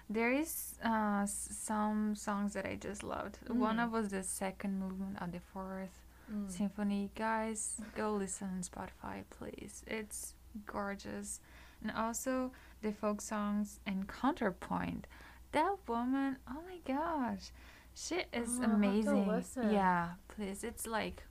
[0.07, 3.39] there is uh, some songs that I just loved.
[3.49, 3.85] One Mm.
[3.85, 5.97] of was the second movement of the fourth
[6.31, 6.47] Mm.
[6.49, 7.09] symphony.
[7.15, 9.81] Guys, go listen on Spotify, please.
[9.87, 10.35] It's
[10.67, 11.39] gorgeous,
[11.81, 12.51] and also
[12.83, 15.07] the folk songs and counterpoint.
[15.53, 17.49] That woman, oh my gosh,
[17.95, 19.25] she is Oh, I'll have to amazing.
[19.73, 20.63] Yeah, please.
[20.63, 21.23] It's like,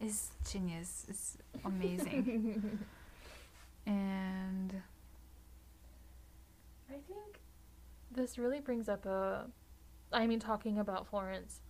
[0.00, 1.06] it's genius.
[1.08, 2.86] It's amazing.
[3.88, 4.74] and
[6.90, 7.40] I think
[8.10, 9.46] this really brings up a.
[10.12, 11.60] I mean, talking about Florence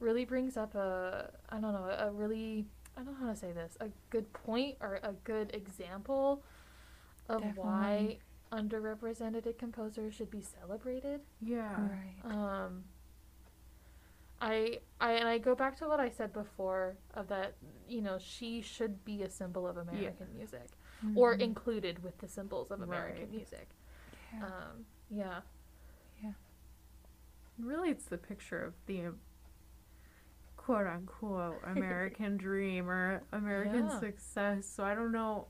[0.00, 1.30] really brings up a.
[1.50, 2.64] I don't know, a really.
[2.96, 3.76] I don't know how to say this.
[3.80, 6.42] A good point or a good example
[7.28, 8.16] of why
[8.50, 11.20] underrepresented composers should be celebrated.
[11.42, 11.76] Yeah.
[11.76, 12.24] right.
[12.24, 12.84] Um,
[14.40, 17.52] I I and I go back to what I said before of that.
[17.86, 20.70] You know, she should be a symbol of American music
[21.14, 21.40] or Mhm.
[21.40, 23.30] included with the symbols of American Right.
[23.32, 23.68] music.
[24.32, 24.44] Yeah.
[24.46, 25.40] Um, yeah.
[27.58, 29.18] Really it's the picture of the um,
[30.56, 33.98] quote unquote American dream or American Yeah.
[34.00, 34.66] success.
[34.66, 35.48] So I don't know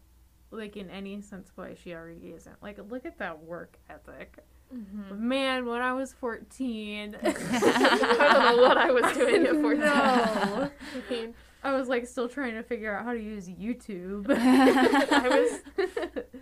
[0.50, 2.62] like in any sense why she already isn't.
[2.62, 4.38] Like look at that work ethic.
[4.74, 5.28] Mm-hmm.
[5.28, 9.80] Man, when I was 14, I don't know what I was doing at 14.
[9.80, 10.70] No.
[10.70, 10.70] I
[11.10, 14.26] mean, I was like still trying to figure out how to use YouTube.
[15.12, 15.60] I was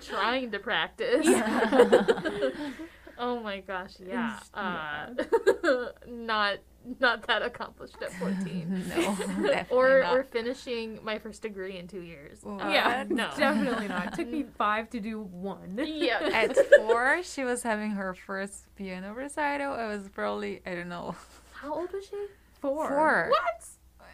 [0.04, 1.26] trying to practice.
[3.18, 4.38] oh my gosh, yeah.
[4.54, 5.06] Uh,
[6.06, 6.58] not
[7.00, 8.84] not that accomplished at 14.
[8.90, 10.14] no, definitely or not.
[10.16, 12.38] or finishing my first degree in 2 years.
[12.44, 13.28] Well, Uh, yeah, no.
[13.36, 14.06] definitely not.
[14.08, 15.80] It took me five to do one.
[15.84, 16.20] Yeah.
[16.32, 19.72] At four, she was having her first piano recital.
[19.72, 21.16] I was probably, I don't know,
[21.54, 22.26] How old was she?
[22.60, 22.88] Four.
[22.88, 23.26] four.
[23.30, 23.66] What?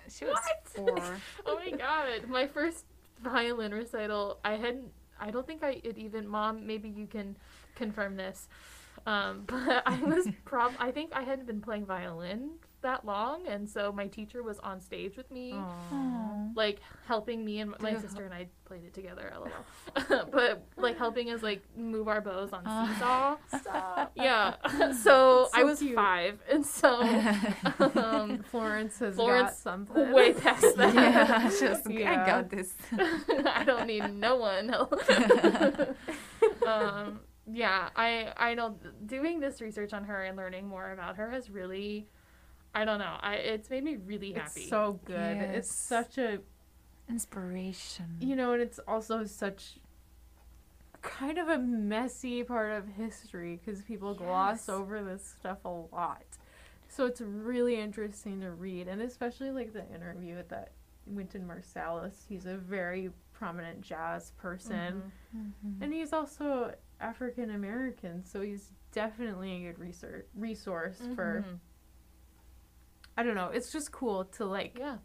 [0.09, 0.69] She was What?
[0.99, 1.17] four.
[1.47, 2.29] Oh my god.
[2.29, 2.85] My first
[3.23, 7.37] violin recital, I hadn't I don't think I it even mom, maybe you can
[7.75, 8.49] confirm this.
[9.07, 12.51] Um, but I was prob I think I hadn't been playing violin
[12.83, 16.49] that long, and so my teacher was on stage with me, Aw.
[16.55, 18.01] like helping me and my Yeah.
[18.01, 19.33] sister and I played it together.
[19.37, 20.27] LOL.
[20.33, 22.87] but like helping us like move our bows on Uh.
[22.92, 23.37] seesaw.
[23.61, 24.12] Stop.
[24.16, 24.55] Yeah.
[24.92, 25.95] So, That's I was cute.
[25.95, 27.01] five, and so
[27.97, 30.12] um, Florence has Florence got something.
[30.12, 30.95] way past that.
[30.95, 32.75] yeah, just I got this.
[33.47, 34.75] I don't need no one.
[36.66, 41.31] um, yeah, I I know doing this research on her and learning more about her
[41.31, 42.07] has really,
[42.75, 44.61] I don't know, I it's made me really happy.
[44.63, 45.37] It's so good.
[45.37, 46.41] It's such a
[47.09, 48.07] Inspiration.
[48.21, 49.79] you know, and it's also such
[51.03, 56.23] kind of a messy part of history because people gloss over this stuff a lot.
[56.89, 60.73] So it's really interesting to read, and especially like the interview with that
[61.07, 62.15] Wynton Marsalis.
[62.29, 65.53] He's a very prominent jazz person, Mhm.
[65.67, 65.83] Mhm.
[65.83, 71.45] and he's also African American, so he's definitely a good research resource for.
[73.16, 73.48] I don't know.
[73.53, 74.96] It's just cool to like yeah.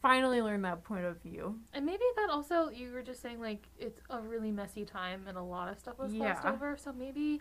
[0.00, 1.58] finally learn that point of view.
[1.72, 5.36] And maybe that also you were just saying like it's a really messy time and
[5.36, 6.52] a lot of stuff was glossed Yeah.
[6.52, 6.76] over.
[6.76, 7.40] So maybe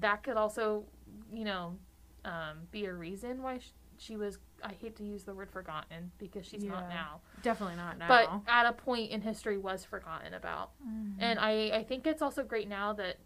[0.00, 0.84] that could also,
[1.32, 1.76] you know,
[2.24, 4.38] um, be a reason why sh- she was.
[4.64, 8.06] I hate to use the word forgotten because she's not now, Definitely not now.
[8.08, 10.70] but at a point in history was forgotten about.
[10.86, 11.16] Mhm.
[11.18, 13.18] And I I think it's also great now that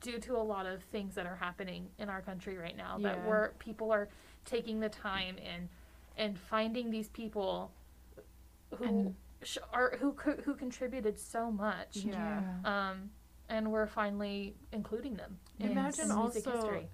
[0.00, 3.16] due to a lot of things that are happening in our country right now that
[3.18, 3.26] Yeah.
[3.26, 4.08] we're people are
[4.50, 5.68] taking the time and
[6.16, 7.70] and finding these people
[8.76, 12.42] who And- sh- are who co- who contributed so much Yeah.
[12.64, 13.10] um
[13.48, 16.88] and we're finally including them in, Imagine music also history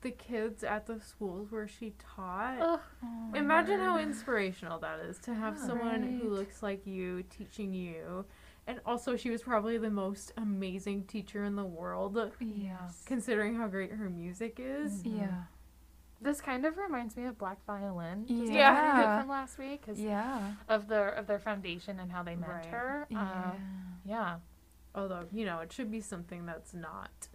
[0.00, 2.58] the kids at the schools where she taught.
[2.60, 5.66] Ugh, Oh my Imagine how inspirational that is to have Yeah.
[5.66, 8.24] someone who looks like you teaching you.
[8.68, 13.02] And also, she was probably the most amazing teacher in the world, Yes.
[13.06, 15.02] considering how great her music is.
[15.02, 15.18] Mhm.
[15.18, 15.42] Yeah.
[16.22, 18.72] This kind of reminds me of black violin just Yeah.
[18.96, 20.52] little bit from last week because Yeah.
[20.68, 22.66] of their of their foundation and how they met Right.
[22.66, 23.52] her uh, Yeah.
[24.04, 24.36] yeah
[24.94, 27.28] Although, you know, it should be something that's not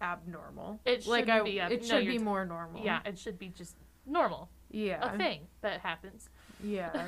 [0.00, 0.80] abnormal.
[0.84, 2.82] It shouldn't I, be ab- it no, should you're be t- more normal.
[2.84, 6.28] Yeah, it should be just normal, yeah, a thing that happens.
[6.62, 7.06] yeah.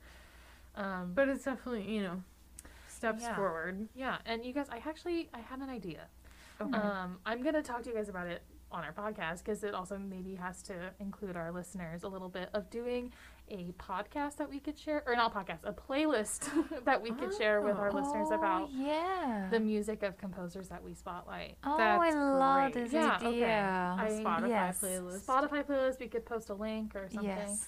[0.76, 2.22] um, but it's definitely you know
[2.88, 3.34] steps Yeah.
[3.36, 3.88] forward.
[3.94, 6.06] yeah, and you guys, I actually I had an idea.
[6.60, 6.76] Okay.
[6.76, 8.42] Um, I'm gonna talk to you guys about it
[8.72, 12.48] on our podcast because it also maybe has to include our listeners a little bit
[12.54, 13.12] of doing
[13.50, 16.48] a podcast that we could share, or not podcast, a playlist
[16.84, 19.48] that we could share with our listeners Oh, about yeah.
[19.50, 21.56] the music of composers that we spotlight.
[21.64, 22.84] oh, That's I love great.
[22.84, 23.26] this Yeah, okay.
[23.26, 23.96] idea.
[23.98, 24.80] I- Spotify yes.
[24.80, 25.24] playlist.
[25.26, 27.28] Spotify playlist, we could post a link or something.
[27.28, 27.66] Yes.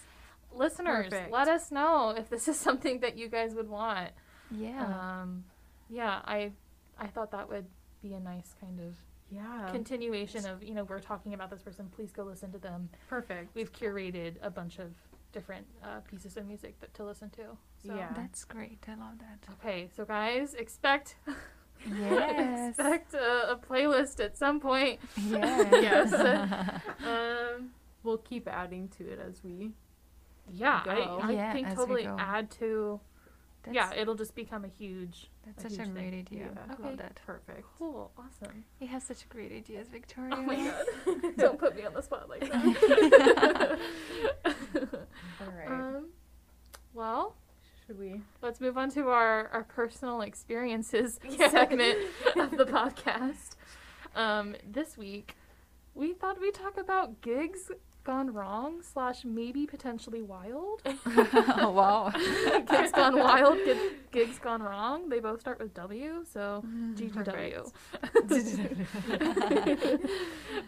[0.54, 1.32] Listeners, Perfect.
[1.32, 4.10] let us know if this is something that you guys would want.
[4.52, 4.84] Yeah.
[5.22, 5.44] Um,
[5.90, 6.52] yeah, I
[6.98, 7.66] I thought that would
[8.02, 8.94] be a nice kind of
[9.32, 9.68] yeah.
[9.72, 11.88] continuation of you know we're talking about this person.
[11.94, 12.88] Please go listen to them.
[13.08, 13.54] Perfect.
[13.54, 14.90] We've curated a bunch of
[15.32, 17.42] different uh, pieces of music that to listen to.
[17.86, 17.94] So.
[17.94, 18.12] Yeah.
[18.14, 18.84] That's great.
[18.86, 19.52] I love that.
[19.64, 21.16] Okay, so guys, expect
[21.98, 22.68] Yes.
[22.78, 25.00] expect a, a playlist at some point.
[25.28, 26.12] yes.
[27.06, 27.70] Um,
[28.04, 29.70] We'll keep adding to it as we.
[30.52, 30.90] yeah, Go.
[31.22, 32.16] I, I Yeah, think as we totally go.
[32.18, 33.00] add to.
[33.64, 35.30] That's, yeah, it'll just become a huge.
[35.46, 36.10] that's a such a huge thing.
[36.10, 36.50] great idea.
[36.52, 36.60] Yeah.
[36.68, 36.82] I Okay.
[36.82, 37.20] love that.
[37.24, 37.64] Perfect.
[37.78, 38.64] Cool, awesome.
[38.80, 40.34] You have such great ideas, Victoria.
[40.36, 41.34] Oh my god.
[41.36, 43.78] Don't put me on the spot like that.
[45.40, 45.68] All right.
[45.68, 46.06] um,
[46.94, 47.34] well,
[47.86, 48.20] Should we?
[48.42, 51.48] let's move on to our, our personal experiences Yeah.
[51.50, 51.98] segment
[52.36, 53.56] of the podcast.
[54.16, 55.36] Um, this week,
[55.94, 57.70] we thought we'd talk about gigs
[58.04, 60.82] gone wrong slash maybe potentially wild.
[60.86, 62.10] oh, wow.
[62.70, 63.78] gigs gone wild, gig,
[64.10, 65.08] gigs gone wrong.
[65.08, 66.62] They both start with W, so
[66.94, 67.70] GGW.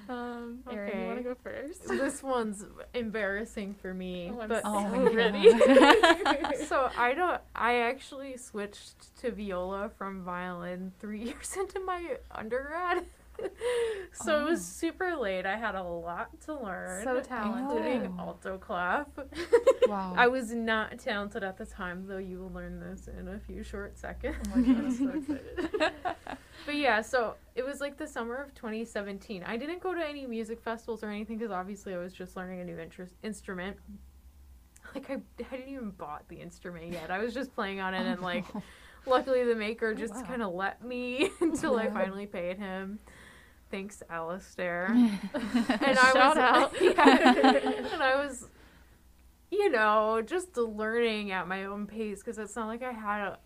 [0.08, 1.88] um, Erin, you want to go first?
[1.88, 5.52] this one's embarrassing for me, Oh, but Oh so my ready.
[5.52, 6.56] God.
[6.66, 7.40] so I don't.
[7.54, 13.04] I actually switched to viola from violin three years into my undergrad.
[14.12, 14.62] so it was Oh.
[14.62, 15.46] super late.
[15.46, 17.04] I had a lot to learn.
[17.04, 17.76] So talented.
[17.76, 18.22] including Oh.
[18.22, 19.06] alto clef.
[19.88, 20.14] wow.
[20.16, 22.18] I was not talented at the time, though.
[22.18, 24.36] You will learn this in a few short seconds.
[24.54, 25.92] Oh my god, I'm so excited.
[26.66, 29.42] But yeah, so it was like the summer of 2017.
[29.44, 32.60] I didn't go to any music festivals or anything because obviously I was just learning
[32.60, 33.76] a new interest, instrument.
[34.94, 37.10] Like I, I didn't even bought the instrument yet.
[37.10, 38.44] I was just playing on it, and oh, like,
[39.06, 40.22] luckily the maker Oh, just wow.
[40.22, 42.98] kind of let me oh, until I finally paid him.
[43.70, 44.86] Thanks, Alistair.
[45.34, 46.72] and I Shout was out.
[46.80, 47.56] yeah,
[47.92, 48.46] and I was,
[49.50, 53.38] you know, just learning at my own pace because it's not like I had a,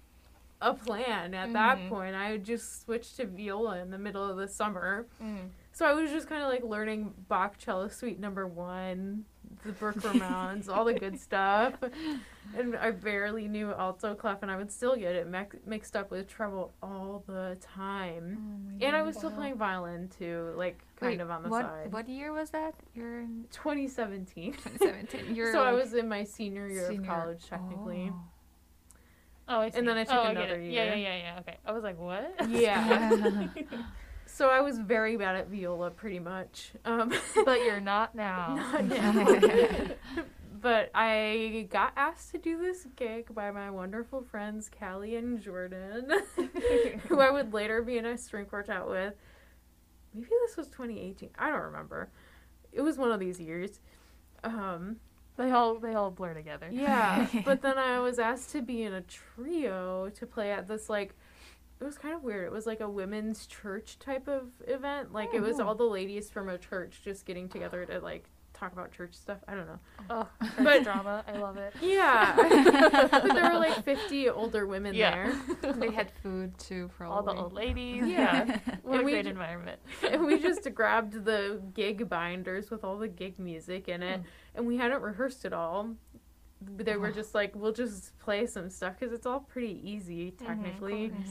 [0.60, 1.88] a plan at that Mhm.
[1.88, 2.14] point.
[2.14, 5.48] I had just switched to viola in the middle of the summer, Mm.
[5.72, 9.24] So I was just kind of like learning Bach cello suite number one,
[9.64, 11.74] the Brook Mounds, all the good stuff.
[12.56, 16.10] And I barely knew alto clef, and I would still get it mix- mixed up
[16.10, 18.38] with treble all the time.
[18.80, 21.66] Oh and I was still playing violin too, like kind Wait, of on the what,
[21.66, 21.92] side.
[21.92, 22.74] What year was that?
[22.94, 24.52] You're in 2017.
[24.52, 25.34] 2017.
[25.34, 27.02] You're so I was in my senior year senior.
[27.02, 28.10] of college, technically.
[28.12, 28.20] Oh.
[29.50, 29.78] Oh, I see.
[29.78, 30.70] And then I took oh, get another it.
[30.70, 31.40] Yeah, yeah, yeah, yeah.
[31.40, 31.56] Okay.
[31.64, 32.34] I was like, what?
[32.48, 33.48] Yeah.
[34.38, 36.70] so I was very bad at viola, pretty much.
[36.84, 37.12] Um,
[37.44, 38.54] but you're not now.
[38.54, 39.88] Not now.
[40.60, 46.12] but I got asked to do this gig by my wonderful friends Callie and Jordan,
[47.08, 49.14] who I would later be in a string quartet with.
[50.14, 51.30] Maybe this was 2018.
[51.36, 52.08] I don't remember.
[52.72, 53.80] It was one of these years.
[54.44, 54.98] Um,
[55.36, 56.68] They all they all blur together.
[56.70, 60.88] yeah, but then I was asked to be in a trio to play at this
[60.88, 61.14] like
[61.80, 62.44] it was kind of weird.
[62.46, 65.12] It was like a women's church type of event.
[65.12, 65.68] Like it was Oh.
[65.68, 69.38] all the ladies from a church just getting together to like talk about church stuff.
[69.46, 69.78] I don't know.
[70.10, 71.24] Oh, But- but drama.
[71.28, 71.72] I love it.
[71.80, 72.34] Yeah.
[73.10, 75.32] but there were like 50 older women Yeah.
[75.62, 75.72] there.
[75.74, 77.16] they had food too, probably.
[77.16, 78.02] All the old ladies.
[78.06, 78.44] Yeah.
[78.46, 78.58] Yeah.
[78.82, 79.80] What a great j- environment.
[80.10, 84.24] and we just grabbed the gig binders with all the gig music in it Mm.
[84.56, 85.90] and we hadn't rehearsed at all
[86.60, 91.10] they were just like we'll just play some stuff because it's all pretty easy technically
[91.10, 91.24] Mhm.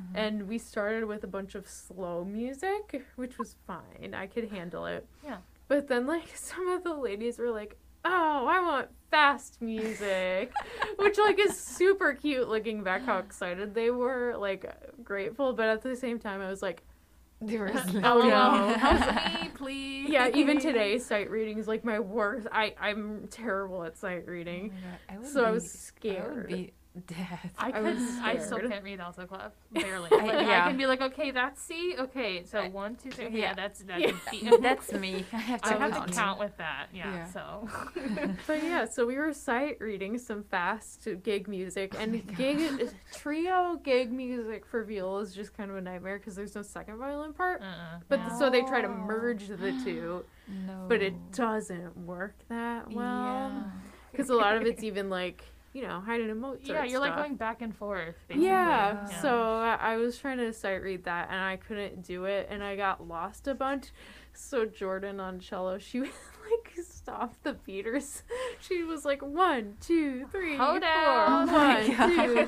[0.00, 0.04] Mhm.
[0.14, 4.86] and we started with a bunch of slow music which was fine i could handle
[4.86, 5.36] it Yeah.
[5.68, 10.52] but then like some of the ladies were like oh i want fast music
[10.96, 14.64] which like is super cute looking back how excited they were like
[15.04, 16.82] grateful but at the same time i was like
[17.40, 18.00] They were Oh, sleeping.
[18.02, 18.74] no.
[18.78, 20.08] Help me, please.
[20.08, 24.30] yeah even today sight reading is like my worst i i'm terrible at sight Oh
[24.32, 26.72] reading God, I would so i was I would scared be
[27.06, 27.38] dead.
[27.58, 27.82] I I could.
[27.96, 30.08] was I, still can't read alto clef barely.
[30.12, 31.96] I- Like, I can be like, okay, that's C.
[31.98, 33.24] Okay, so I- one, two, three.
[33.30, 33.38] yeah.
[33.38, 34.00] Yeah, that's that's
[34.32, 34.50] Yeah.
[34.60, 35.24] That's me.
[35.32, 36.08] I have to, I have count.
[36.08, 36.86] to count with that.
[36.94, 37.12] Yeah.
[37.12, 37.26] Yeah.
[37.26, 37.68] So.
[38.46, 42.90] but yeah so we were sight reading some fast gig music oh and Oh gig
[43.12, 46.98] trio gig music for viola is just kind of a nightmare because there's no second
[46.98, 47.98] violin part Uh-uh.
[48.08, 48.38] but yeah.
[48.38, 48.94] so they try to Oh.
[48.94, 50.24] merge the two
[50.66, 50.86] No.
[50.88, 53.62] but it doesn't work that well Yeah.
[54.12, 57.14] because a lot of it's even like you know Haydn and Mozart yeah, you're like
[57.16, 58.14] going back and forth.
[58.28, 58.46] Basically.
[58.46, 59.20] Yeah, Yeah.
[59.20, 62.64] so I I was trying to sight read that and I couldn't do it and
[62.64, 63.88] I got lost a bunch.
[64.32, 68.22] So Jordan on cello, she like stopped the beaters.
[68.60, 71.46] She was like one, two, three, Hold four, down.
[71.52, 72.46] one, Oh two,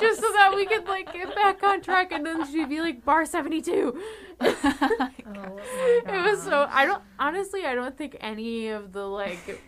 [0.00, 3.04] just so that we could like get back on track and then she'd be like
[3.04, 4.00] bar seventy two.
[4.40, 5.58] Oh,
[6.06, 9.60] It was so I don't honestly I don't think any of the like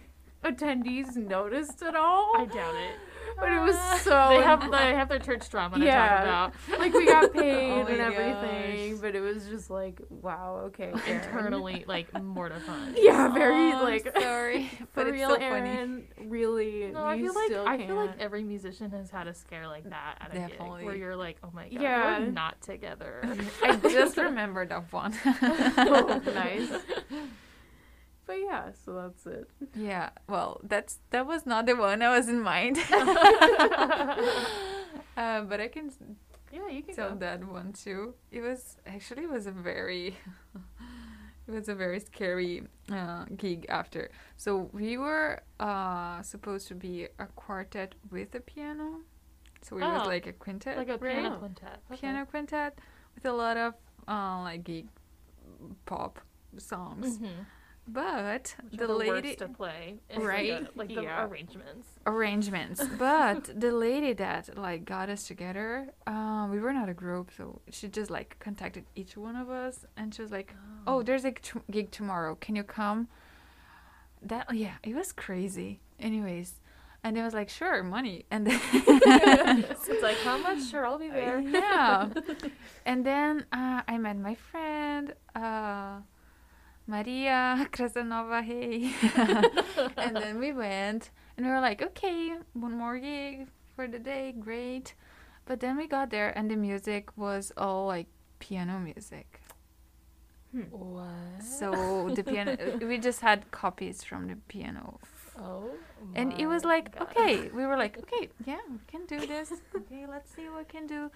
[0.44, 2.32] attendees noticed at all.
[2.36, 2.94] I doubt it.
[3.38, 6.08] but it was uh, so They have uh, they have their church drama to Yeah.
[6.08, 6.78] talk about.
[6.80, 9.00] like we got paid Oh and everything, gosh.
[9.00, 11.00] but it was just like, wow, okay, Aaron.
[11.06, 12.94] Internally, like mortifying.
[12.98, 15.44] Yeah, very Oh, I'm like sorry, for but it's real, so funny.
[15.46, 16.04] Aaron.
[16.26, 19.34] Really, No, I you feel like still I feel like every musician has had a
[19.34, 22.18] scare like that at a gig where you're like, oh my god, Yeah.
[22.20, 23.22] we're not together.
[23.62, 25.14] I just remembered that one.
[25.24, 26.70] Oh, nice.
[28.30, 29.50] But yeah, so that's it.
[29.74, 32.76] Yeah, well, that's that was not the one I was in mind.
[35.16, 35.90] uh, but I can
[36.52, 37.16] yeah, you can tell go.
[37.26, 38.14] that one too.
[38.30, 40.16] It was actually it was a very
[41.48, 42.62] it was a very scary
[42.92, 44.10] uh, gig after.
[44.36, 49.00] So we were uh, supposed to be a quartet with a piano.
[49.62, 51.14] So it was Oh, like a quintet, like a right?
[51.22, 51.78] piano quintet.
[51.90, 52.00] Okay.
[52.00, 52.78] piano quintet
[53.14, 53.74] with a lot of
[54.08, 54.86] uh, like gig
[55.86, 56.18] pop
[56.58, 57.18] songs.
[57.18, 57.46] Mhm.
[57.92, 60.66] But Which the lady to play, Right?
[60.76, 61.24] Like the Yeah.
[61.26, 61.86] arrangements.
[62.06, 62.80] arrangements.
[62.98, 65.68] but the lady that like got us together,
[66.06, 69.84] uh, we were not a group, so she just like contacted each one of us,
[69.96, 70.54] and she was like,
[70.86, 72.34] "Oh, there's a t- gig tomorrow.
[72.44, 73.08] Can you come?"
[74.22, 75.80] That yeah, it was crazy.
[75.98, 76.60] Anyways,
[77.02, 78.60] and it was like, "Sure, money," and then
[79.70, 80.62] it's like how much?
[80.70, 81.40] Sure, I'll be there.
[81.40, 82.08] yeah.
[82.86, 86.00] And then uh, I met my friend, uh,
[86.86, 88.42] Maria Krasanova.
[88.42, 88.92] Hey.
[89.96, 94.34] and then we went, and we were like, okay, one more gig for the day,
[94.38, 94.94] great.
[95.46, 98.06] But then we got there, and the music was all like
[98.38, 99.40] piano music.
[100.52, 100.62] Hmm.
[100.70, 101.42] What?
[101.42, 104.98] So the piano, we just had copies from the piano.
[105.38, 105.70] Oh.
[106.14, 107.08] And it was like, God.
[107.08, 109.52] okay, we were like, okay, yeah, we can do this.
[109.74, 111.10] Okay, let's see what we can do.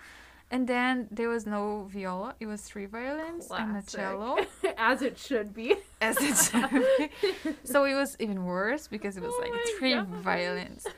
[0.55, 1.63] And then there was no
[1.95, 4.31] viola; it was three violins and a cello,
[4.91, 5.69] As it should be.
[6.01, 7.53] as it should be.
[7.73, 10.09] So it was even worse because it was Oh like three God.
[10.31, 10.83] violins.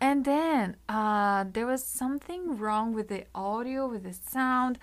[0.00, 4.74] And then uh, there was something wrong with the audio, with the sound.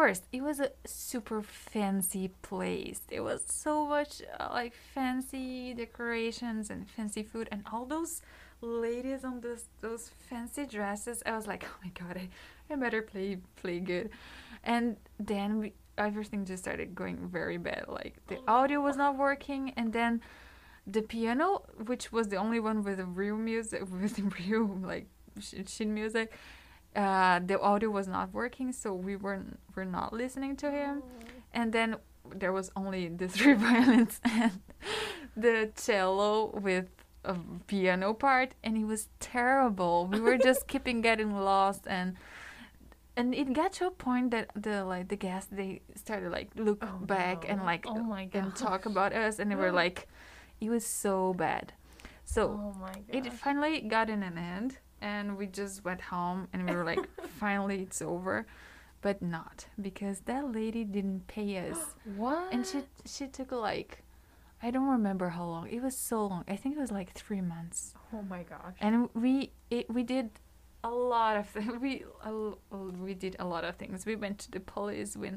[0.00, 3.00] first it was a super fancy place.
[3.12, 8.12] There was so much uh, like fancy decorations and fancy food and all those
[8.60, 11.22] ladies on those those fancy dresses.
[11.24, 12.26] I was like, oh my god, I,
[12.70, 14.10] I better play play good.
[14.64, 17.84] And then we, everything just started going very bad.
[17.88, 20.20] Like the audio was not working, and then
[20.86, 25.06] the piano, which was the only one with the real music, with the real like
[25.40, 26.32] sh- sheet music,
[26.94, 29.42] uh, the audio was not working, so we were
[29.74, 31.02] were not listening to him.
[31.52, 31.96] And then
[32.34, 34.60] there was only the three violins and
[35.36, 36.88] the cello with
[37.24, 37.36] a
[37.66, 40.06] piano part, and it was terrible.
[40.06, 42.16] We were just keeping getting lost and.
[43.16, 46.78] And it got to a point that the like the guests they started like look
[46.82, 48.42] Oh, back and like Oh my god.
[48.42, 50.06] and talk about us and they were like
[50.60, 51.72] it was so bad.
[52.24, 52.42] So
[52.76, 56.84] Oh it finally got in an end and we just went home and we were
[56.84, 57.00] like
[57.40, 58.46] finally it's over.
[59.00, 61.78] But not because that lady didn't pay us.
[62.16, 62.52] What?
[62.52, 64.02] and she she took like
[64.62, 65.68] i don't remember how long.
[65.68, 66.44] It was so long.
[66.48, 67.94] I think it was like three months.
[68.12, 68.76] Oh my gosh.
[68.80, 70.30] and we it, we did
[70.90, 71.92] a lot of things we
[72.30, 72.58] a l-
[73.06, 75.36] we did a lot of things we went to the police when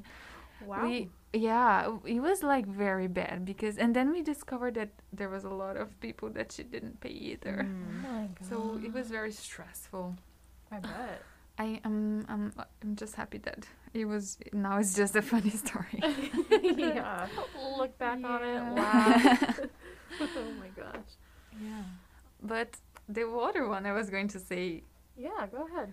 [0.70, 0.84] Wow.
[0.86, 0.96] we
[1.32, 1.76] yeah
[2.16, 4.90] it was like very bad because and then we discovered that
[5.20, 8.46] there was a lot of people that she didn't pay either oh Mm, my god.
[8.50, 8.56] so
[8.88, 10.06] it was very stressful
[10.76, 11.18] I bet.
[11.66, 11.98] i am
[12.32, 12.44] I'm,
[12.84, 13.62] I'm just happy that
[14.02, 14.24] it was
[14.66, 15.98] now it's just a funny story
[16.88, 17.28] yeah.
[17.80, 18.62] Look back on it.
[18.80, 19.06] Wow.
[20.44, 21.12] oh my gosh.
[21.70, 21.84] yeah
[22.52, 22.70] but
[23.18, 24.64] the water one i was going to say
[25.20, 25.90] yeah, go ahead.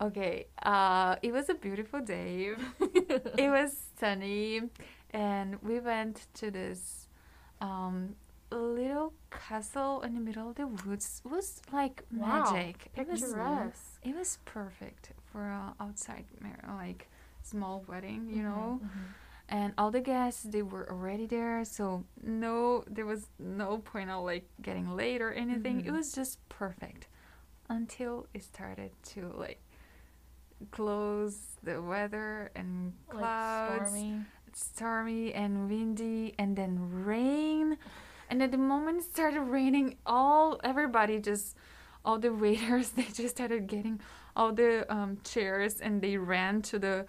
[0.00, 2.54] okay uh it was a beautiful day.
[3.44, 4.62] It was sunny
[5.12, 7.06] and we went to this
[7.60, 8.16] um
[8.50, 11.22] little castle in the middle of the woods.
[11.24, 12.76] It was like Wow, magic.
[12.96, 14.00] It was Picturesque.
[14.02, 16.24] it was perfect for a outside
[16.82, 17.08] like
[17.42, 18.80] small wedding you know?
[19.48, 24.24] and all the guests they were already there so no there was no point of
[24.24, 25.76] like getting late or anything.
[25.84, 25.96] It Mhm.
[25.98, 27.06] was just perfect
[27.70, 29.62] until it started to like
[30.70, 34.20] close the weather and clouds Like stormy.
[34.52, 37.78] stormy and windy and then rain.
[38.28, 41.56] And at the moment it started raining all everybody just
[42.04, 44.00] all the waiters they just started getting
[44.36, 47.06] all the um, chairs and they ran to the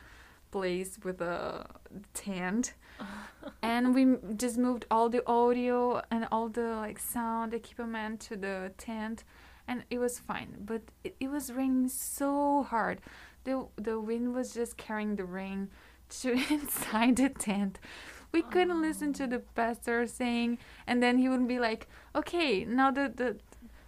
[0.52, 1.66] place with a
[2.14, 2.74] tent.
[3.64, 8.72] And we just moved all the audio and all the like sound equipment to the
[8.78, 9.24] tent
[9.68, 13.00] and it was fine but it, it was raining so hard.
[13.44, 15.70] The the wind was just carrying the rain
[16.22, 17.80] to inside the tent.
[18.32, 19.44] We couldn't listen to the oh.
[19.56, 20.58] pastor saying
[20.88, 23.38] and then he would be like okay now the the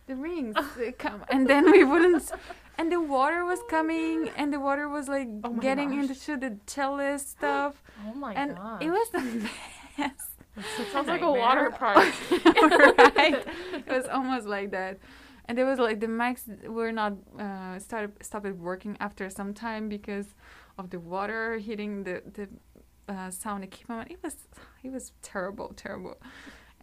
[0.07, 0.55] the rings
[0.97, 1.24] come.
[1.30, 2.32] And then we wouldn't
[2.78, 6.28] and the water was coming and the water was like Oh getting gosh.
[6.28, 7.82] into the cellist stuff.
[8.05, 8.84] Oh my and god.
[8.84, 10.34] it was a mess.
[10.91, 12.13] Sounds like a water park.
[13.15, 13.45] right.
[13.74, 14.97] It was almost like that
[15.45, 19.89] and there was like the mics were not uh started stopped working after some time
[19.89, 20.27] because
[20.77, 22.47] of the water hitting the the
[23.13, 24.35] uh, sound equipment it was
[24.83, 26.15] it was terrible terrible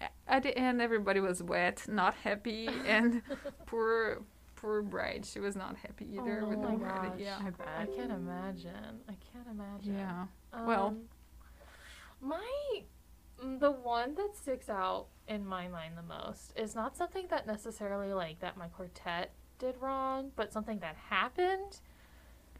[0.00, 3.22] A- at the end everybody was wet not happy and
[3.66, 4.18] poor
[4.56, 7.20] poor bride she was not happy either Oh with the my wedding gosh.
[7.20, 9.00] yeah I I can't imagine.
[9.08, 9.94] I can't imagine.
[9.96, 10.26] yeah
[10.66, 11.08] Well- Um,
[12.20, 12.36] my
[12.76, 12.84] mm,
[13.59, 18.12] the one that sticks out in my mind the most is not something that necessarily
[18.12, 21.80] like that my quartet did wrong, but something that happened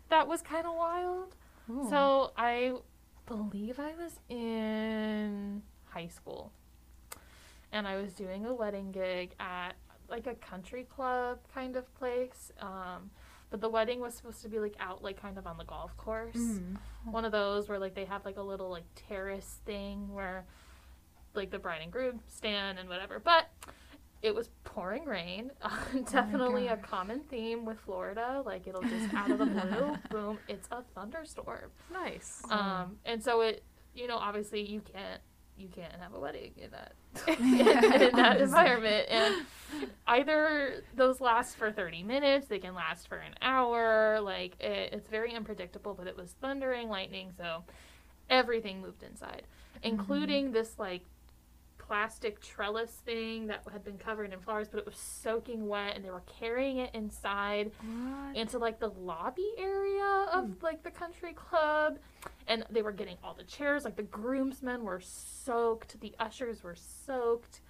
[0.09, 1.37] that was kind of wild.
[1.71, 1.87] Ooh.
[1.89, 2.75] So I
[3.27, 6.53] believe I was in high school,
[7.73, 9.73] and I was doing a wedding gig at
[10.09, 12.51] like a country club kind of place.
[12.61, 13.11] Um,
[13.51, 15.97] but the wedding was supposed to be like out like kind of on the golf
[15.97, 16.77] course Mm.
[17.05, 20.45] one of those where like they have like a little like terrace thing where
[21.35, 23.47] like the bride and groom stand and whatever but
[24.23, 25.51] it was pouring rain.
[26.13, 30.69] Definitely a common theme with florida like it'll just out of the blue boom it's
[30.71, 31.71] a thunderstorm.
[31.93, 32.43] Nice.
[32.51, 33.63] um and so it
[33.95, 35.21] you know obviously you can't
[35.57, 36.95] you can't have a wedding in that
[37.29, 39.07] in, in that environment.
[39.11, 39.35] And
[40.07, 45.09] either those last for 30 minutes they can last for an hour like it, it's
[45.09, 47.63] very unpredictable but it was thundering lightning so
[48.29, 49.43] everything moved inside
[49.83, 51.03] including this like
[51.91, 56.05] plastic trellis thing that had been covered in flowers but it was soaking wet and
[56.05, 58.37] they were carrying it inside What?
[58.37, 61.99] into like the lobby area of like the country club.
[62.47, 66.77] And they were getting all the chairs like the groomsmen were soaked the ushers were
[66.77, 67.61] soaked.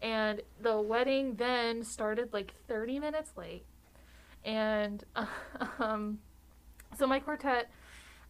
[0.00, 3.64] And the wedding then started like 30 minutes late.
[4.44, 5.02] And
[5.80, 6.20] um
[6.96, 7.72] so my quartet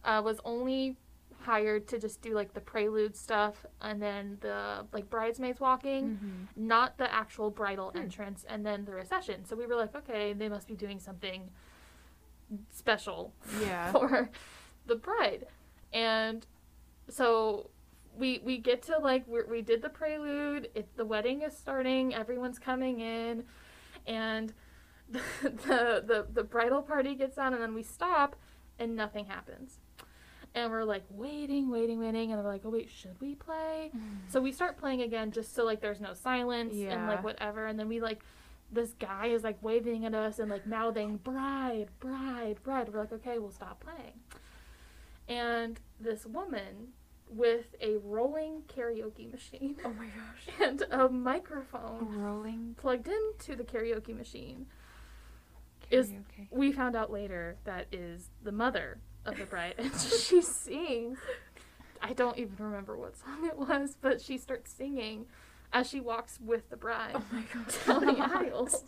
[0.03, 0.97] uh, was only
[1.41, 6.47] hired to just do like the prelude stuff and then the like bridesmaids walking, Mhm.
[6.57, 7.99] not the actual bridal Hmm.
[7.99, 9.45] entrance and then the recession.
[9.45, 11.49] So we were like, okay, they must be doing something
[12.69, 13.91] special Yeah.
[13.91, 14.29] for
[14.85, 15.47] the bride.
[15.93, 16.45] And
[17.07, 17.69] so
[18.17, 20.69] we we get to like we we did the prelude.
[20.75, 22.13] It, the wedding is starting.
[22.13, 23.45] Everyone's coming in,
[24.05, 24.53] and
[25.09, 28.35] the, the the the bridal party gets on, and then we stop,
[28.77, 29.79] and nothing happens.
[30.55, 33.91] And we're like waiting, waiting, waiting, and we're like, oh wait, should we play?
[34.29, 37.67] So we start playing again, just so like there's no silence and like whatever.
[37.67, 38.23] And then we like
[38.71, 42.89] this guy is like waving at us and like mouthing bride, bride, bride.
[42.91, 44.13] We're like, okay, we'll stop playing.
[45.27, 46.89] And this woman
[47.29, 50.55] with a rolling karaoke machine Oh my gosh.
[50.67, 54.65] and a microphone Rolling plugged into the karaoke machine.
[55.91, 56.11] Is-
[56.49, 61.17] We found out later that is the mother of the bride, and she sings.
[62.01, 65.25] I don't even remember what song it was, but she starts singing
[65.73, 67.75] as she walks with the bride Oh my god.
[68.05, 68.83] down the aisles.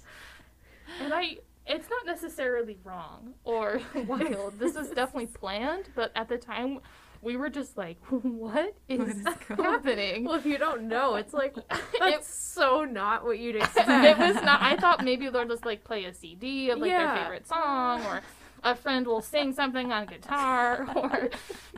[1.01, 1.37] And I,
[1.67, 4.57] it's not necessarily wrong or wild.
[4.59, 6.79] This was definitely planned, but at the time,
[7.21, 11.33] we were just like, "What is, What is happening?" Well, if you don't know, it's
[11.35, 11.65] like It-
[11.99, 13.87] that's so not what you'd expect.
[13.89, 14.59] it was not.
[14.61, 17.13] I thought maybe they'll just like play a CD of like Yeah.
[17.13, 18.21] their favorite song, or
[18.63, 21.29] a friend will sing something on guitar, or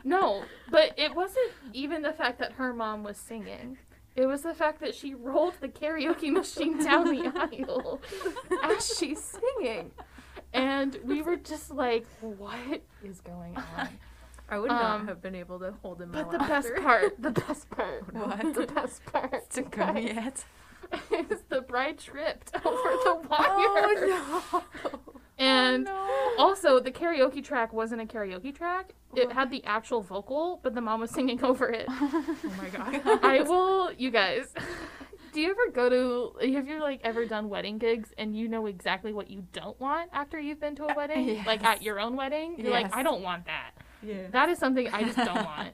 [0.04, 0.42] no.
[0.70, 3.78] But it wasn't even the fact that her mom was singing.
[4.16, 7.32] It was the fact that she rolled the karaoke machine down the
[7.68, 8.00] aisle
[8.62, 9.90] as she's singing.
[10.52, 13.88] And we were just like, what is going on?
[14.48, 17.30] I would not Um, have been able to hold my But the best part, the
[17.30, 18.54] best part, What?
[18.54, 20.44] the best part to come yet.
[21.10, 23.48] is the bride tripped over the wire.
[24.52, 24.64] Oh
[25.38, 28.94] And oh, also, the karaoke track wasn't a karaoke track.
[29.16, 31.86] It had the actual vocal, but the mom was singing over it.
[31.90, 32.68] Oh my
[33.02, 33.24] god.
[33.24, 34.52] I will, you guys.
[35.32, 36.52] Do you ever go to?
[36.54, 40.10] Have you like ever done wedding gigs and you know exactly what you don't want
[40.12, 41.78] after you've been to a wedding, like Yes.
[41.78, 42.54] at your own wedding?
[42.56, 43.72] You're like, I don't want that.
[44.00, 44.28] Yeah.
[44.30, 45.70] That is something I just don't want.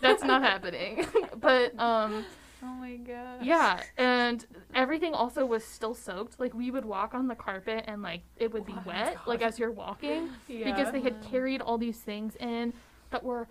[0.00, 1.06] That's not happening.
[1.36, 2.24] but um,
[2.62, 3.44] oh my god.
[3.44, 4.44] yeah, and
[4.74, 6.38] everything also was still soaked.
[6.40, 9.16] Like we would walk on the carpet and like it would be Oh my wet,
[9.26, 10.64] like as you're walking Yeah.
[10.72, 12.72] because they had carried all these things in
[13.10, 13.48] that were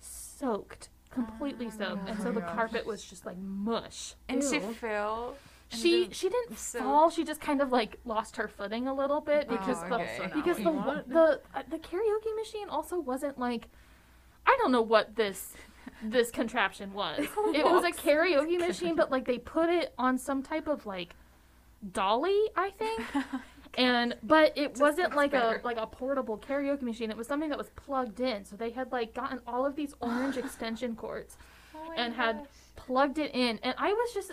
[0.00, 2.54] soaked, completely Oh soaked, and my so the gosh.
[2.54, 4.14] carpet was just like mush.
[4.28, 5.36] And she fell.
[5.72, 7.10] and She she didn't so- fall.
[7.10, 10.30] She just kind of like lost her footing a little bit Oh, because the okay.
[10.34, 11.08] because Not the what you want.
[11.10, 13.68] the uh, the karaoke machine also wasn't like
[14.46, 15.54] I don't know what this
[16.02, 17.20] this contraption was.
[17.54, 21.14] It was a karaoke machine, but like they put it on some type of like
[21.92, 23.00] dolly, I think.
[23.78, 25.60] And but it Just wasn't like better.
[25.62, 27.10] a like a portable karaoke machine.
[27.10, 28.46] It was something that was plugged in.
[28.46, 31.36] So they had like gotten all of these orange extension cords
[31.74, 33.58] Oh and had plugged it in.
[33.62, 34.32] And I was just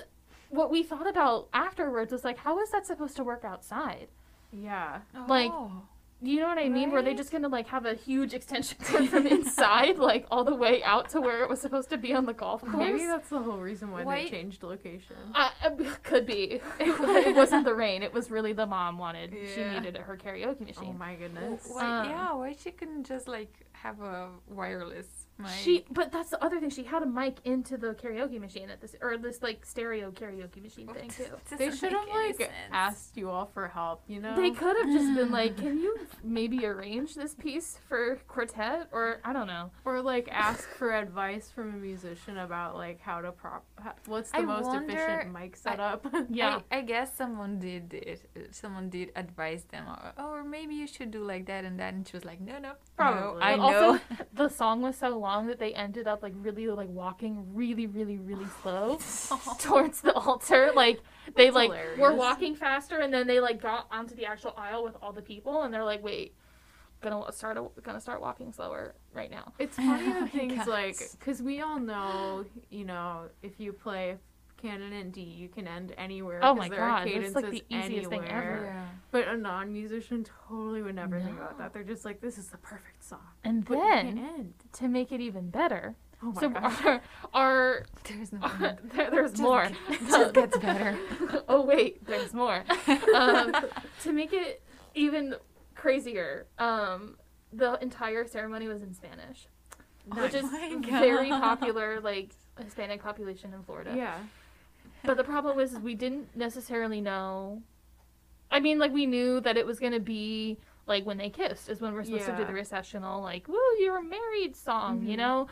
[0.49, 4.07] what we thought about afterwards was like, how is that supposed to work outside?
[4.53, 4.99] Yeah.
[5.27, 5.81] like, Oh.
[6.23, 6.89] You know what I mean?
[6.89, 10.55] Were they just gonna like have a huge extension cord from inside, like all the
[10.55, 12.75] way out to where it was supposed to be on the golf course?
[12.77, 15.17] Maybe that's the whole reason why Why- they changed location.
[15.35, 15.71] Uh, uh,
[16.03, 16.61] could be.
[16.79, 18.03] it wasn't the rain.
[18.03, 19.35] It was really the mom wanted.
[19.53, 20.91] She needed her karaoke machine.
[20.91, 21.69] Oh my goodness.
[21.69, 25.51] Why, Um, yeah, why she couldn't just like have a wireless mic?
[25.63, 26.69] She, but that's the other thing.
[26.69, 30.61] She had a mic into the karaoke machine at this, or this like stereo karaoke
[30.61, 31.25] machine thing too.
[31.57, 32.51] They should have like sense.
[32.71, 34.35] asked you all for help, you know?
[34.35, 39.19] They could have just been like, "Can you maybe arrange this piece for quartet?" Or
[39.23, 39.71] I don't know.
[39.85, 44.31] or like ask for advice from a musician about like how to prop ho- what's
[44.31, 46.05] the I most wonder- efficient mic setup.
[46.29, 48.21] Yeah, I, I guess someone did it.
[48.51, 51.93] Someone did advise them, or, oh, or maybe you should do like that and that.
[51.93, 53.39] And she was like, no, no, Probably.
[53.39, 53.87] no, I But know.
[53.91, 54.01] also,
[54.33, 58.17] the song was so long that they ended up like really like walking really really
[58.19, 58.99] really slow
[59.59, 60.71] towards the altar.
[60.75, 61.01] Like
[61.35, 64.83] they That's like were walking faster, and then they like got onto the actual aisle
[64.83, 66.35] with all the people, and they're like, "Wait,
[67.01, 70.99] gonna start gonna start walking slower right now." It's funny Oh my that things like
[71.19, 74.17] because we all know, you know, if you play
[74.63, 76.39] Canon in D, you can end anywhere.
[76.41, 78.61] Oh 'cause my there are god, it's like the cadences easiest thing ever.
[78.65, 78.85] yeah.
[79.11, 81.73] But a non-musician totally would never think about that.
[81.73, 83.19] They're just like, this is the perfect song.
[83.43, 86.85] And But then to make it even better, Oh my so gosh.
[86.85, 87.01] our,
[87.33, 88.39] our There's no.
[88.95, 89.65] there, there's Just more.
[89.89, 90.97] It just gets better.
[91.49, 92.63] oh wait, there's more.
[93.13, 93.53] um,
[94.03, 94.63] to make it
[94.95, 95.35] even
[95.75, 97.17] crazier, um,
[97.51, 99.47] the entire ceremony was in Spanish,
[100.05, 102.29] which is Oh my very popular, like
[102.63, 103.93] Hispanic population in Florida.
[103.95, 104.17] yeah.
[105.05, 107.61] But the problem was, is we didn't necessarily know.
[108.49, 111.81] I mean, like we knew that it was gonna be like when they kissed is
[111.81, 112.47] when we're supposed to do Yeah.
[112.47, 115.17] the recessional like woo you're married song you Mhm.
[115.17, 115.47] know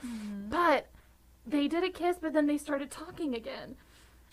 [0.50, 0.88] but
[1.48, 3.78] they did a kiss but then they started talking again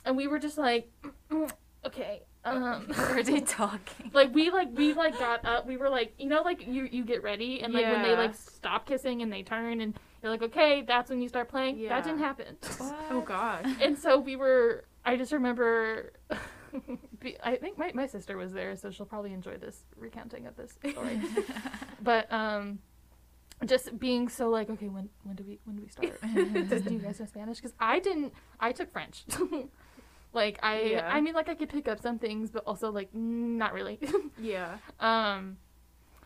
[0.05, 0.91] and we were just like
[1.87, 4.11] okay um are they talking?
[4.13, 7.05] like we like we like got up we were like you know like you you
[7.05, 10.43] get ready and like when they like stop kissing and they turn and you're like
[10.43, 11.91] okay that's when you start playing Yeah.
[11.91, 12.57] that didn't happen
[13.11, 13.67] Oh gosh.
[13.81, 16.13] and so we were i just remember
[17.43, 20.73] i think my, my sister was there so she'll probably enjoy this recounting of this
[20.73, 21.21] story.
[22.03, 22.79] But um
[23.67, 26.21] just being so like okay when when do we when do we start?
[26.85, 27.57] Do you guys know spanish?
[27.59, 29.25] Because i didn't i took french.
[30.33, 31.09] Like i Yeah.
[31.13, 33.99] i mean like i could pick up some things but also like not really.
[34.41, 34.77] Yeah.
[35.01, 35.57] um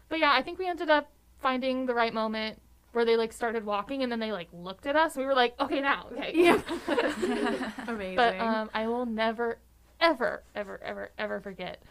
[0.08, 1.10] but yeah i think we ended up
[1.40, 2.60] finding the right moment
[2.92, 5.54] where they like started walking and then they like looked at us we were like
[5.60, 6.60] okay now okay Yeah.
[7.88, 8.16] Amazing.
[8.16, 9.58] but um i will never
[10.00, 11.82] ever ever ever ever forget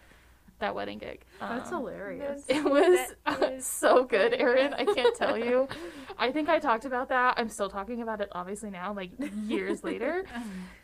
[0.60, 2.44] that wedding gig That's Um, hilarious.
[2.48, 4.76] it was That is so good, Erin.
[4.76, 5.68] I can't tell you.
[6.20, 7.34] I think I talked about that.
[7.40, 9.10] I'm still talking about it, obviously now, like
[9.48, 10.24] years later.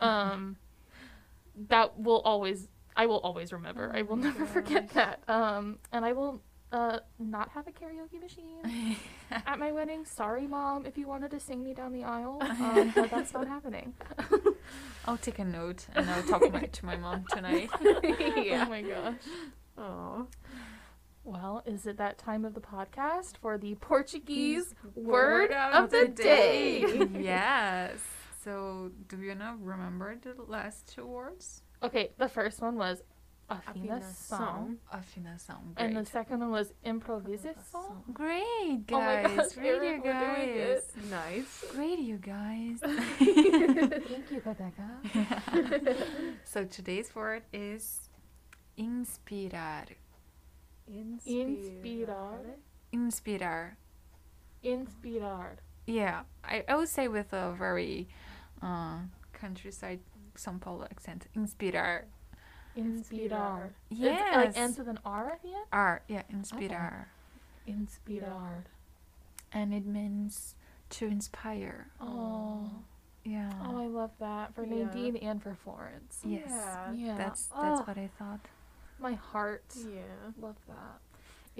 [0.02, 0.56] Um,
[1.70, 3.92] that will always, I will always remember.
[3.94, 5.22] I will Oh my never forget that.
[5.28, 6.42] Um, and I will
[6.72, 8.98] uh not have a karaoke machine
[9.32, 10.06] at my wedding.
[10.06, 13.48] Sorry, mom, if you wanted to sing me down the aisle, um, but that's not
[13.48, 13.94] happening.
[15.06, 17.70] I'll take a note and I'll talk my, to my mom tonight.
[17.82, 19.16] Oh my gosh.
[19.78, 20.28] Oh.
[21.24, 26.08] Well, is it that time of the podcast for the Portuguese Word word of the
[26.08, 27.08] day?
[27.20, 28.00] yes.
[28.44, 31.64] So, do you know remember the last two words?
[31.84, 33.04] Okay, the first one was
[33.50, 35.62] afinação, Afinação.
[35.78, 38.04] and the second one was improvisação.
[38.14, 39.36] Great, Oh my guys.
[39.36, 40.94] gosh, Great, you guys.
[41.10, 41.66] Nice.
[41.72, 42.80] Great, you guys.
[43.18, 45.02] Thank you, Rebecca.
[46.44, 48.10] so, today's word is
[48.78, 49.86] inspirar.
[50.88, 52.40] Inspirar.
[52.94, 53.78] Inspirar.
[54.64, 55.58] Inspirar.
[55.86, 58.08] Yeah, I, I would say with a very
[58.62, 59.00] uh,
[59.34, 60.00] countryside
[60.36, 61.28] São Paulo accent.
[61.36, 62.06] Inspirar.
[62.78, 63.72] Inspirar.
[63.90, 64.36] It's, Yes.
[64.36, 65.66] like ends with an R at the end?
[65.72, 67.08] R, yeah, inspirar.
[67.66, 68.66] Inspirar.
[69.52, 70.56] And it means
[70.92, 71.88] to inspire.
[72.00, 72.70] Oh.
[73.24, 73.52] Yeah.
[73.66, 74.86] Oh, I love that for Yeah.
[74.86, 76.22] Nadine and for Florence.
[76.24, 76.44] yes.
[76.50, 76.92] Yeah.
[76.94, 77.18] Yeah.
[77.18, 78.40] That's that's Oh, what I thought.
[79.00, 79.66] my heart.
[79.76, 80.32] Yeah.
[80.40, 81.00] Love that.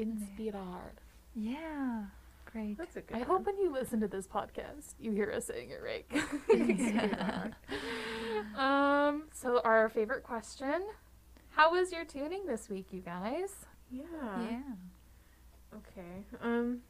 [0.02, 0.94] Inspirar.
[1.36, 2.06] Yeah.
[2.46, 2.78] Great.
[2.78, 3.28] That's a good I one.
[3.28, 6.06] hope when you listen to this podcast, you hear us saying it right.
[6.50, 7.52] Inspirar.
[8.56, 10.84] um, so our favorite question:
[11.58, 13.50] How was your tuning this week, you guys?
[13.90, 14.04] Yeah.
[14.48, 14.62] yeah.
[15.74, 16.24] Okay.
[16.40, 16.82] Um.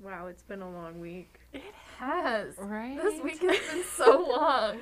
[0.00, 1.38] Wow, it's been a long week.
[1.52, 1.62] It
[1.96, 2.54] has.
[2.58, 3.00] Right.
[3.00, 4.78] This week has been so long.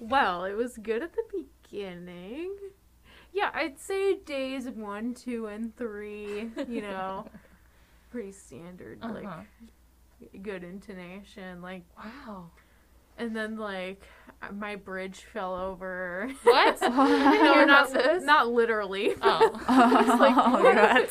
[0.00, 2.56] Well, it was good at the beginning.
[3.34, 6.50] Yeah, I'd say days one, two, and three.
[6.66, 7.26] You know,
[8.10, 8.98] pretty standard.
[9.02, 9.12] Uh-huh.
[9.12, 11.60] Like good intonation.
[11.60, 12.46] Like, Wow.
[13.18, 14.02] And then like
[14.52, 16.30] my bridge fell over.
[16.42, 16.80] What?
[16.82, 18.22] no, no, not this.
[18.22, 19.14] not literally.
[19.22, 19.52] Oh.
[19.68, 21.08] Oh, like, God.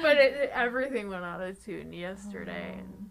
[0.00, 2.74] but it, it- everything went out of tune yesterday.
[2.76, 2.78] Oh.
[2.78, 3.10] And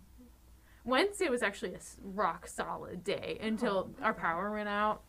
[0.86, 4.04] Wednesday was actually a rock solid day until oh.
[4.04, 5.02] our power went out.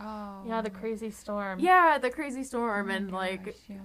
[0.00, 0.42] Oh.
[0.46, 1.58] Yeah, the crazy storm.
[1.58, 3.76] Yeah, the crazy Oh storm my and like yeah.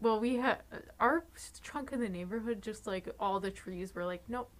[0.00, 0.58] well we had
[1.00, 1.24] our
[1.62, 4.50] chunk of the neighborhood just like all the trees were like nope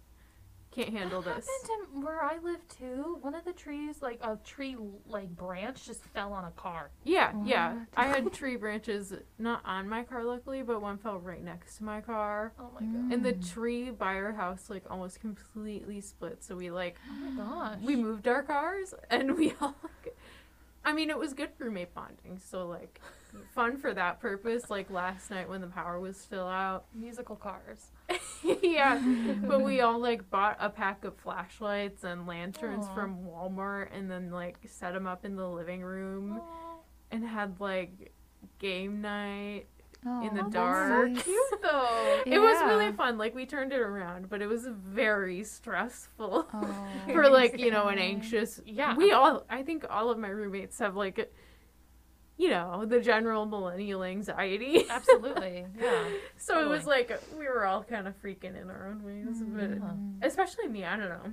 [0.71, 1.47] can't handle That this.
[1.47, 3.17] happened to where I live too.
[3.21, 4.75] One of the trees, like a tree,
[5.07, 6.91] like branch, just fell on a car.
[7.03, 7.73] Yeah, yeah.
[7.95, 11.83] I had tree branches not on my car luckily, but one fell right next to
[11.83, 12.53] my car.
[12.59, 13.11] Oh my god.
[13.11, 13.53] And the Mm.
[13.53, 16.43] tree by our house like almost completely split.
[16.43, 17.79] So we like Oh my gosh.
[17.83, 20.15] we moved our cars and we all like
[20.85, 23.01] I mean it was good roommate bonding, so like
[23.53, 26.85] fun for that purpose, like last night when the power was still out.
[26.95, 27.91] musical cars.
[28.61, 29.01] yeah.
[29.43, 32.95] But we all like bought a pack of flashlights and lanterns Aw.
[32.95, 36.41] from Walmart and then like set them up in the living room
[37.11, 38.11] and had like
[38.59, 39.65] game night.
[40.05, 41.09] in the dark.
[41.11, 41.23] nice.
[41.25, 42.21] Cute though.
[42.25, 43.17] It was really fun.
[43.17, 46.47] Like we turned it around, but it was very stressful
[47.11, 48.95] for like, you know, an anxious Yeah.
[48.95, 51.31] We all I think all of my roommates have like
[52.37, 54.85] you know, the general millennial anxiety.
[54.89, 55.65] Absolutely.
[55.79, 56.03] Yeah.
[56.37, 59.79] so it was like we were all kind of freaking in our own ways, but
[59.81, 60.17] Mm.
[60.23, 61.31] especially me, I don't know.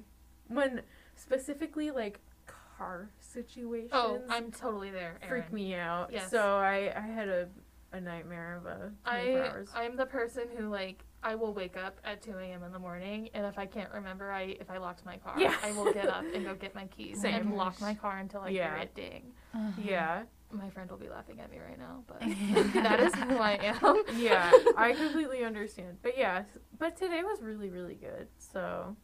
[0.48, 0.82] When
[1.16, 5.18] specifically like car situations Oh, I'm totally there.
[5.22, 5.28] Erin.
[5.42, 6.10] freak me out.
[6.12, 6.30] Yes.
[6.30, 7.48] So I I had a
[7.92, 9.12] a nightmare of a 24
[9.44, 9.68] I hours.
[9.74, 12.62] I'm the person who like I will wake up at 2 a.m.
[12.64, 15.54] in the morning, and if I can't remember, I if I locked my car, Yeah.
[15.62, 17.34] I will get up and go get my keys Same.
[17.34, 18.82] and lock my car until I hear Yeah.
[18.82, 19.32] it ding.
[19.54, 19.70] Uh-huh.
[19.82, 20.22] Yeah.
[20.54, 22.20] My friend will be laughing at me right now, but
[22.82, 24.02] that is who I am.
[24.16, 25.98] yeah, I completely understand.
[26.02, 26.44] But yeah,
[26.78, 28.28] but today was really, really good.
[28.38, 28.96] So,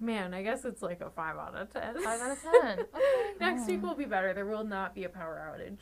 [0.00, 2.02] man, I guess it's like a five out of ten.
[2.02, 2.80] Five out of ten.
[2.80, 3.34] Okay.
[3.38, 4.34] Next week will be better.
[4.34, 5.78] There will not be a power outage.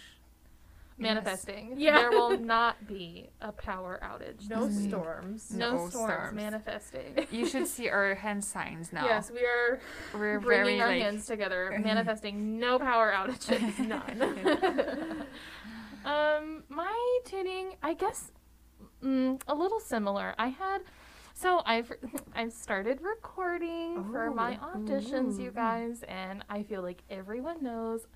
[0.98, 1.74] Manifesting.
[1.76, 1.98] Yeah.
[1.98, 4.48] There will not be a power outage.
[4.50, 4.88] No this week.
[4.90, 5.50] storms.
[5.54, 5.94] No, No storms.
[5.94, 6.34] storms.
[6.34, 7.26] Manifesting.
[7.30, 9.04] You should see our hand signs now.
[9.04, 9.80] Yes, we are
[10.12, 13.78] we're bringing very our like hands together, manifesting no power outages.
[13.86, 15.24] None.
[16.04, 18.32] um, my tuning, I guess,
[19.02, 20.34] mm, a little similar.
[20.38, 20.78] I had,
[21.34, 21.92] so I've
[22.34, 28.06] I've started recording for my Oh, auditions, you guys, and I feel like everyone knows.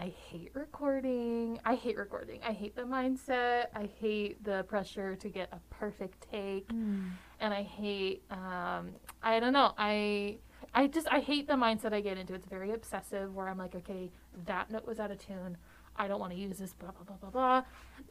[0.00, 1.58] I hate recording.
[1.64, 2.38] I hate recording.
[2.46, 3.66] I hate the mindset.
[3.74, 7.10] I hate the pressure to get a perfect take Mm.
[7.40, 8.90] and I hate um
[9.22, 10.38] I don't know I
[10.74, 13.74] I just I hate the mindset I get into it's very obsessive where I'm like
[13.74, 14.10] okay
[14.46, 15.56] that note was out of tune
[15.96, 17.62] I don't want to use this blah blah blah blah blah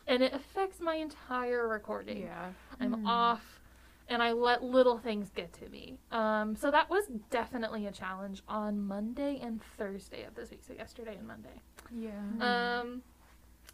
[0.07, 2.49] and it affects my entire recording Yeah.
[2.81, 3.07] I'm Mm.
[3.07, 3.61] off
[4.09, 8.41] and I let little things get to me um so that was definitely a challenge
[8.47, 11.61] on Monday and Thursday of this week so yesterday and Monday
[11.95, 12.79] Yeah.
[12.81, 13.01] um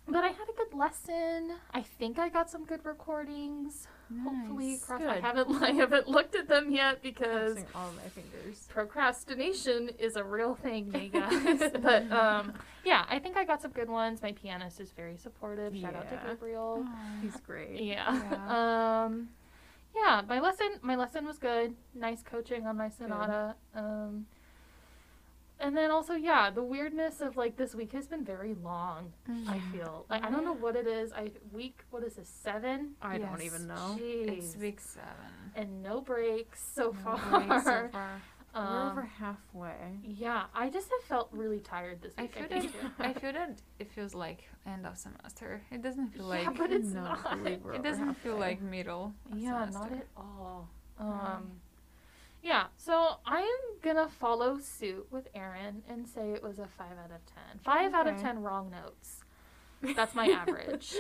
[0.05, 1.53] but I had a good lesson.
[1.73, 3.88] I think I got some good recordings.
[4.21, 4.84] Hopefully, Nice.
[4.84, 5.01] cross.
[5.01, 8.67] I haven't I haven't looked at them yet because all my fingers.
[8.69, 11.71] procrastination is a real thing, you guys.
[11.81, 12.51] but um,
[12.84, 14.21] yeah, I think I got some good ones.
[14.21, 15.73] My pianist is very supportive.
[15.77, 16.27] Shout out to Yeah.
[16.27, 16.86] Gabriel.
[17.21, 17.79] He's great.
[17.81, 18.21] Yeah.
[18.29, 19.05] Yeah.
[19.05, 19.29] um,
[19.96, 20.22] yeah.
[20.28, 20.80] My lesson.
[20.82, 21.76] My lesson was good.
[21.94, 23.56] Nice coaching on my sonata.
[23.76, 24.26] Um.
[25.60, 29.14] And then also, yeah, the weirdness of like this week has been very long.
[29.48, 29.72] I Mm.
[29.72, 31.14] feel like I don't know what it is.
[31.14, 33.98] I week what is this seven I don't even know.
[34.02, 35.32] It's week seven.
[35.56, 37.39] and no breaks so No far.
[37.39, 38.22] breaks so far.
[38.56, 39.99] We're Um, over halfway.
[40.04, 42.36] yeah, I just have felt really tired this week.
[42.38, 42.49] I week.
[42.49, 42.97] feel think.
[42.97, 45.62] that I feel that it feels like end of semester.
[45.72, 47.47] It doesn't feel Yeah, like but it's cannot not.
[47.76, 49.14] it doesn't feel like middle.
[49.32, 50.70] of Yeah, not at all.
[50.99, 51.60] Um,
[52.43, 56.97] yeah, so I am gonna follow suit with Aaron and say it was a five
[57.04, 57.60] out of ten.
[57.64, 59.22] Five out of ten wrong notes.
[59.95, 60.93] That's my average.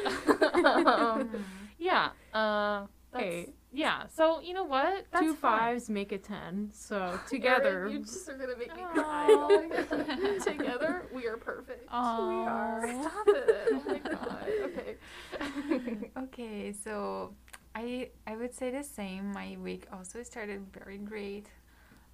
[0.53, 1.45] um,
[1.77, 2.09] yeah.
[2.33, 3.53] Uh, that's, Hey.
[3.71, 4.03] Yeah.
[4.07, 5.05] So you know what?
[5.11, 5.59] That's Two fine.
[5.59, 6.69] fives make a ten.
[6.73, 10.37] So together, Aaron, you just are gonna make me cry.
[10.43, 11.87] Together, we are perfect.
[11.89, 12.27] Aw.
[12.27, 13.01] We are.
[13.01, 13.67] Stop it.
[13.71, 14.47] Oh my god.
[14.65, 16.09] Okay.
[16.17, 17.33] Okay, so
[17.75, 19.31] I I would say the same.
[19.31, 21.47] My week also started very great.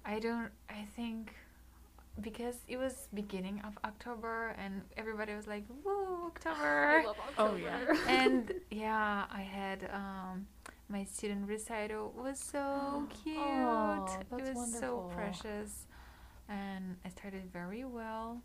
[0.04, 1.34] I don't I think
[2.20, 7.96] because it was beginning of October and everybody was like, "Woo, I October." Oh, yeah.
[8.08, 10.46] And yeah, I had um
[10.90, 13.38] my student recital was so cute.
[13.38, 15.86] Aw, it was so precious.
[16.48, 18.42] And I started very well.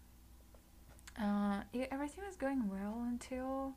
[1.20, 3.74] Uh, yeah, everything was going well until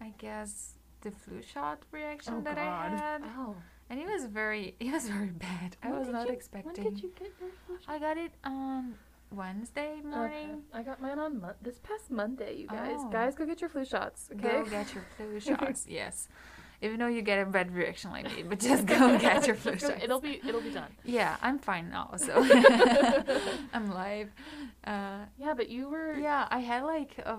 [0.00, 2.92] I guess the flu shot reaction Oh, that God.
[2.92, 3.56] I had, oh.
[3.90, 5.76] and it was very, it was very bad.
[5.82, 6.72] I was not you- expecting.
[6.84, 7.94] When did you get your flu shot?
[7.94, 8.94] I got it on
[9.30, 10.62] Wednesday morning.
[10.72, 10.80] Okay.
[10.80, 12.96] I got mine on Mon- this past Monday, you guys.
[12.98, 13.10] Oh.
[13.10, 14.48] Guys, go get your flu shots, okay?
[14.48, 15.86] Go get your flu shots.
[15.88, 16.28] yes,
[16.80, 19.56] even though you get a bad reaction like me, but just go and get your
[19.56, 20.02] flu shot.
[20.02, 20.90] It'll be it'll be done.
[21.04, 22.32] Yeah, I'm fine now, so
[23.72, 24.30] I'm live.
[24.84, 27.38] Uh, Yeah, but you were yeah, I had like a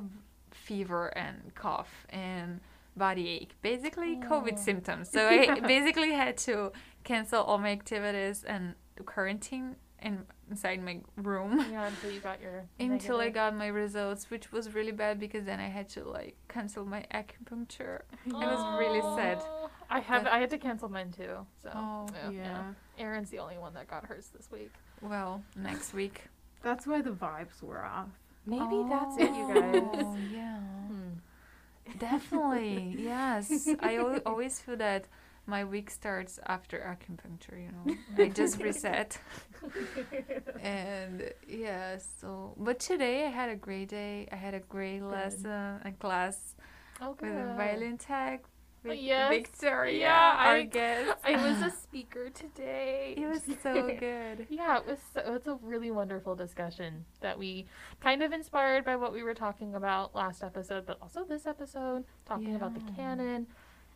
[0.52, 2.60] fever and cough and
[2.96, 4.58] body ache, basically COVID Oh.
[4.62, 5.10] symptoms.
[5.10, 6.72] So I basically had to
[7.04, 8.76] cancel all my activities and
[9.06, 14.30] quarantine in, inside my room Yeah, until you got your until I got my results,
[14.30, 18.02] which was really bad because then I had to like cancel my acupuncture.
[18.26, 19.38] It was really sad.
[19.41, 21.45] Oh, I have But- I had to cancel mine too.
[21.64, 22.74] So Oh, yeah.
[22.97, 24.72] Aaron's the only one that got hers this week.
[25.02, 26.24] Well, next week.
[26.64, 28.10] That's why the vibes were off.
[28.45, 29.82] Maybe that's it, you guys.
[29.93, 30.58] Oh, yeah.
[30.58, 31.97] Hmm.
[32.00, 33.68] Definitely, yes.
[33.80, 35.06] I al- always feel that
[35.50, 38.24] my week starts after acupuncture, you know.
[38.24, 39.18] I just reset.
[40.62, 42.54] And yeah, so.
[42.58, 44.28] But today I had a great day.
[44.32, 45.52] I had a great lesson,
[45.84, 46.56] a class
[47.02, 47.56] Oh, with a good.
[47.58, 48.41] violin tech.
[48.86, 49.30] Oh, with yes.
[49.30, 51.18] Victoria, Yeah, our I- guest.
[51.26, 53.14] I was a speaker today.
[53.18, 54.47] It was so good.
[54.50, 55.00] Yeah, it was.
[55.14, 57.66] So, it's a really wonderful discussion that we
[58.00, 62.06] kind of inspired by what we were talking about last episode, but also this episode
[62.26, 63.47] talking about the canon,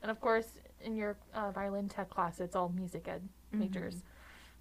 [0.04, 0.48] and of course
[0.82, 4.04] in your uh, violin tech class, it's all music ed majors.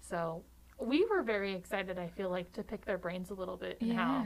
[0.01, 0.41] So
[0.79, 1.99] we were very excited.
[1.99, 4.25] I feel like to pick their brains a little bit and how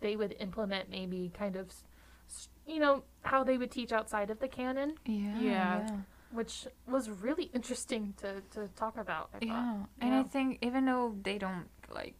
[0.00, 1.82] they would implement maybe kind of, s-
[2.28, 5.38] s- you know, how they would teach outside of the canon, Yeah.
[5.40, 5.40] Yeah.
[5.40, 5.96] Yeah.
[6.30, 9.30] which was really interesting to, to talk about.
[9.34, 9.52] I Yeah.
[9.78, 9.88] thought.
[10.00, 12.14] And I think even though they don't like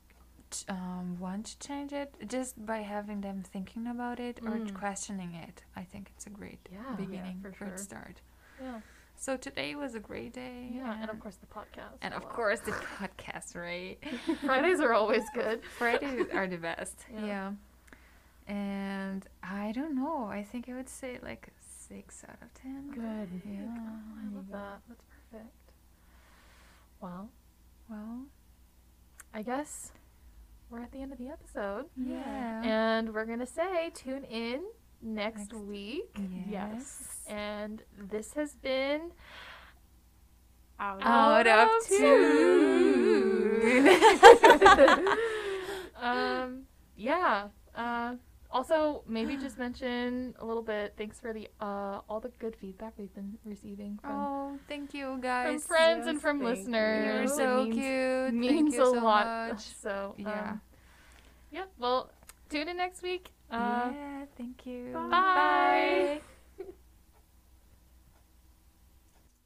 [0.50, 4.74] ch- um, want to change it just by having them thinking about it or Mm.
[4.74, 5.62] questioning it.
[5.76, 6.94] I think it's a great Yeah.
[6.96, 7.76] beginning, for great sure.
[7.78, 8.20] start.
[8.60, 8.80] Yeah.
[9.16, 10.70] So today was a great day.
[10.74, 10.96] Yeah.
[11.00, 11.96] And of course the podcast.
[12.02, 12.30] and of Wow.
[12.30, 13.98] course the podcast, right?
[14.44, 15.62] Fridays are always good.
[15.78, 16.96] Fridays are the best.
[17.12, 17.26] Yeah.
[17.26, 17.52] Yeah.
[18.46, 20.24] And I don't know.
[20.24, 21.48] I think I would say like
[21.88, 22.90] six out of ten.
[22.92, 23.42] Good.
[23.44, 23.66] Yeah.
[23.68, 24.56] Oh, I love go.
[24.56, 24.80] that.
[24.88, 25.54] That's perfect.
[27.00, 27.28] Well,
[27.88, 28.24] Well,
[29.34, 29.92] I guess
[30.70, 31.86] we're at the end of the episode.
[31.96, 32.62] yeah.
[32.64, 34.62] And we're going to say tune in
[35.02, 36.16] next, Next- week.
[36.48, 37.20] Yes.
[37.28, 39.12] And this has been
[40.78, 41.68] Out, Out of
[46.00, 46.62] um,
[46.96, 47.48] yeah.
[47.74, 48.14] Uh,
[48.50, 50.94] also, maybe just mention a little bit.
[50.98, 55.18] Thanks for the uh, all the good feedback we've been receiving from Oh, thank you
[55.20, 56.46] guys, from friends and from you.
[56.48, 57.30] listeners.
[57.30, 58.34] You're so means, cute.
[58.34, 59.50] Means thank a so lot.
[59.52, 59.60] Much.
[59.80, 60.50] So Yeah.
[60.50, 60.60] Um,
[61.52, 61.64] yeah.
[61.78, 62.10] Well,
[62.48, 63.30] tune in next week.
[63.50, 64.24] Uh, yeah.
[64.38, 64.92] Thank you.
[64.92, 65.10] Bye.
[65.10, 66.20] Bye.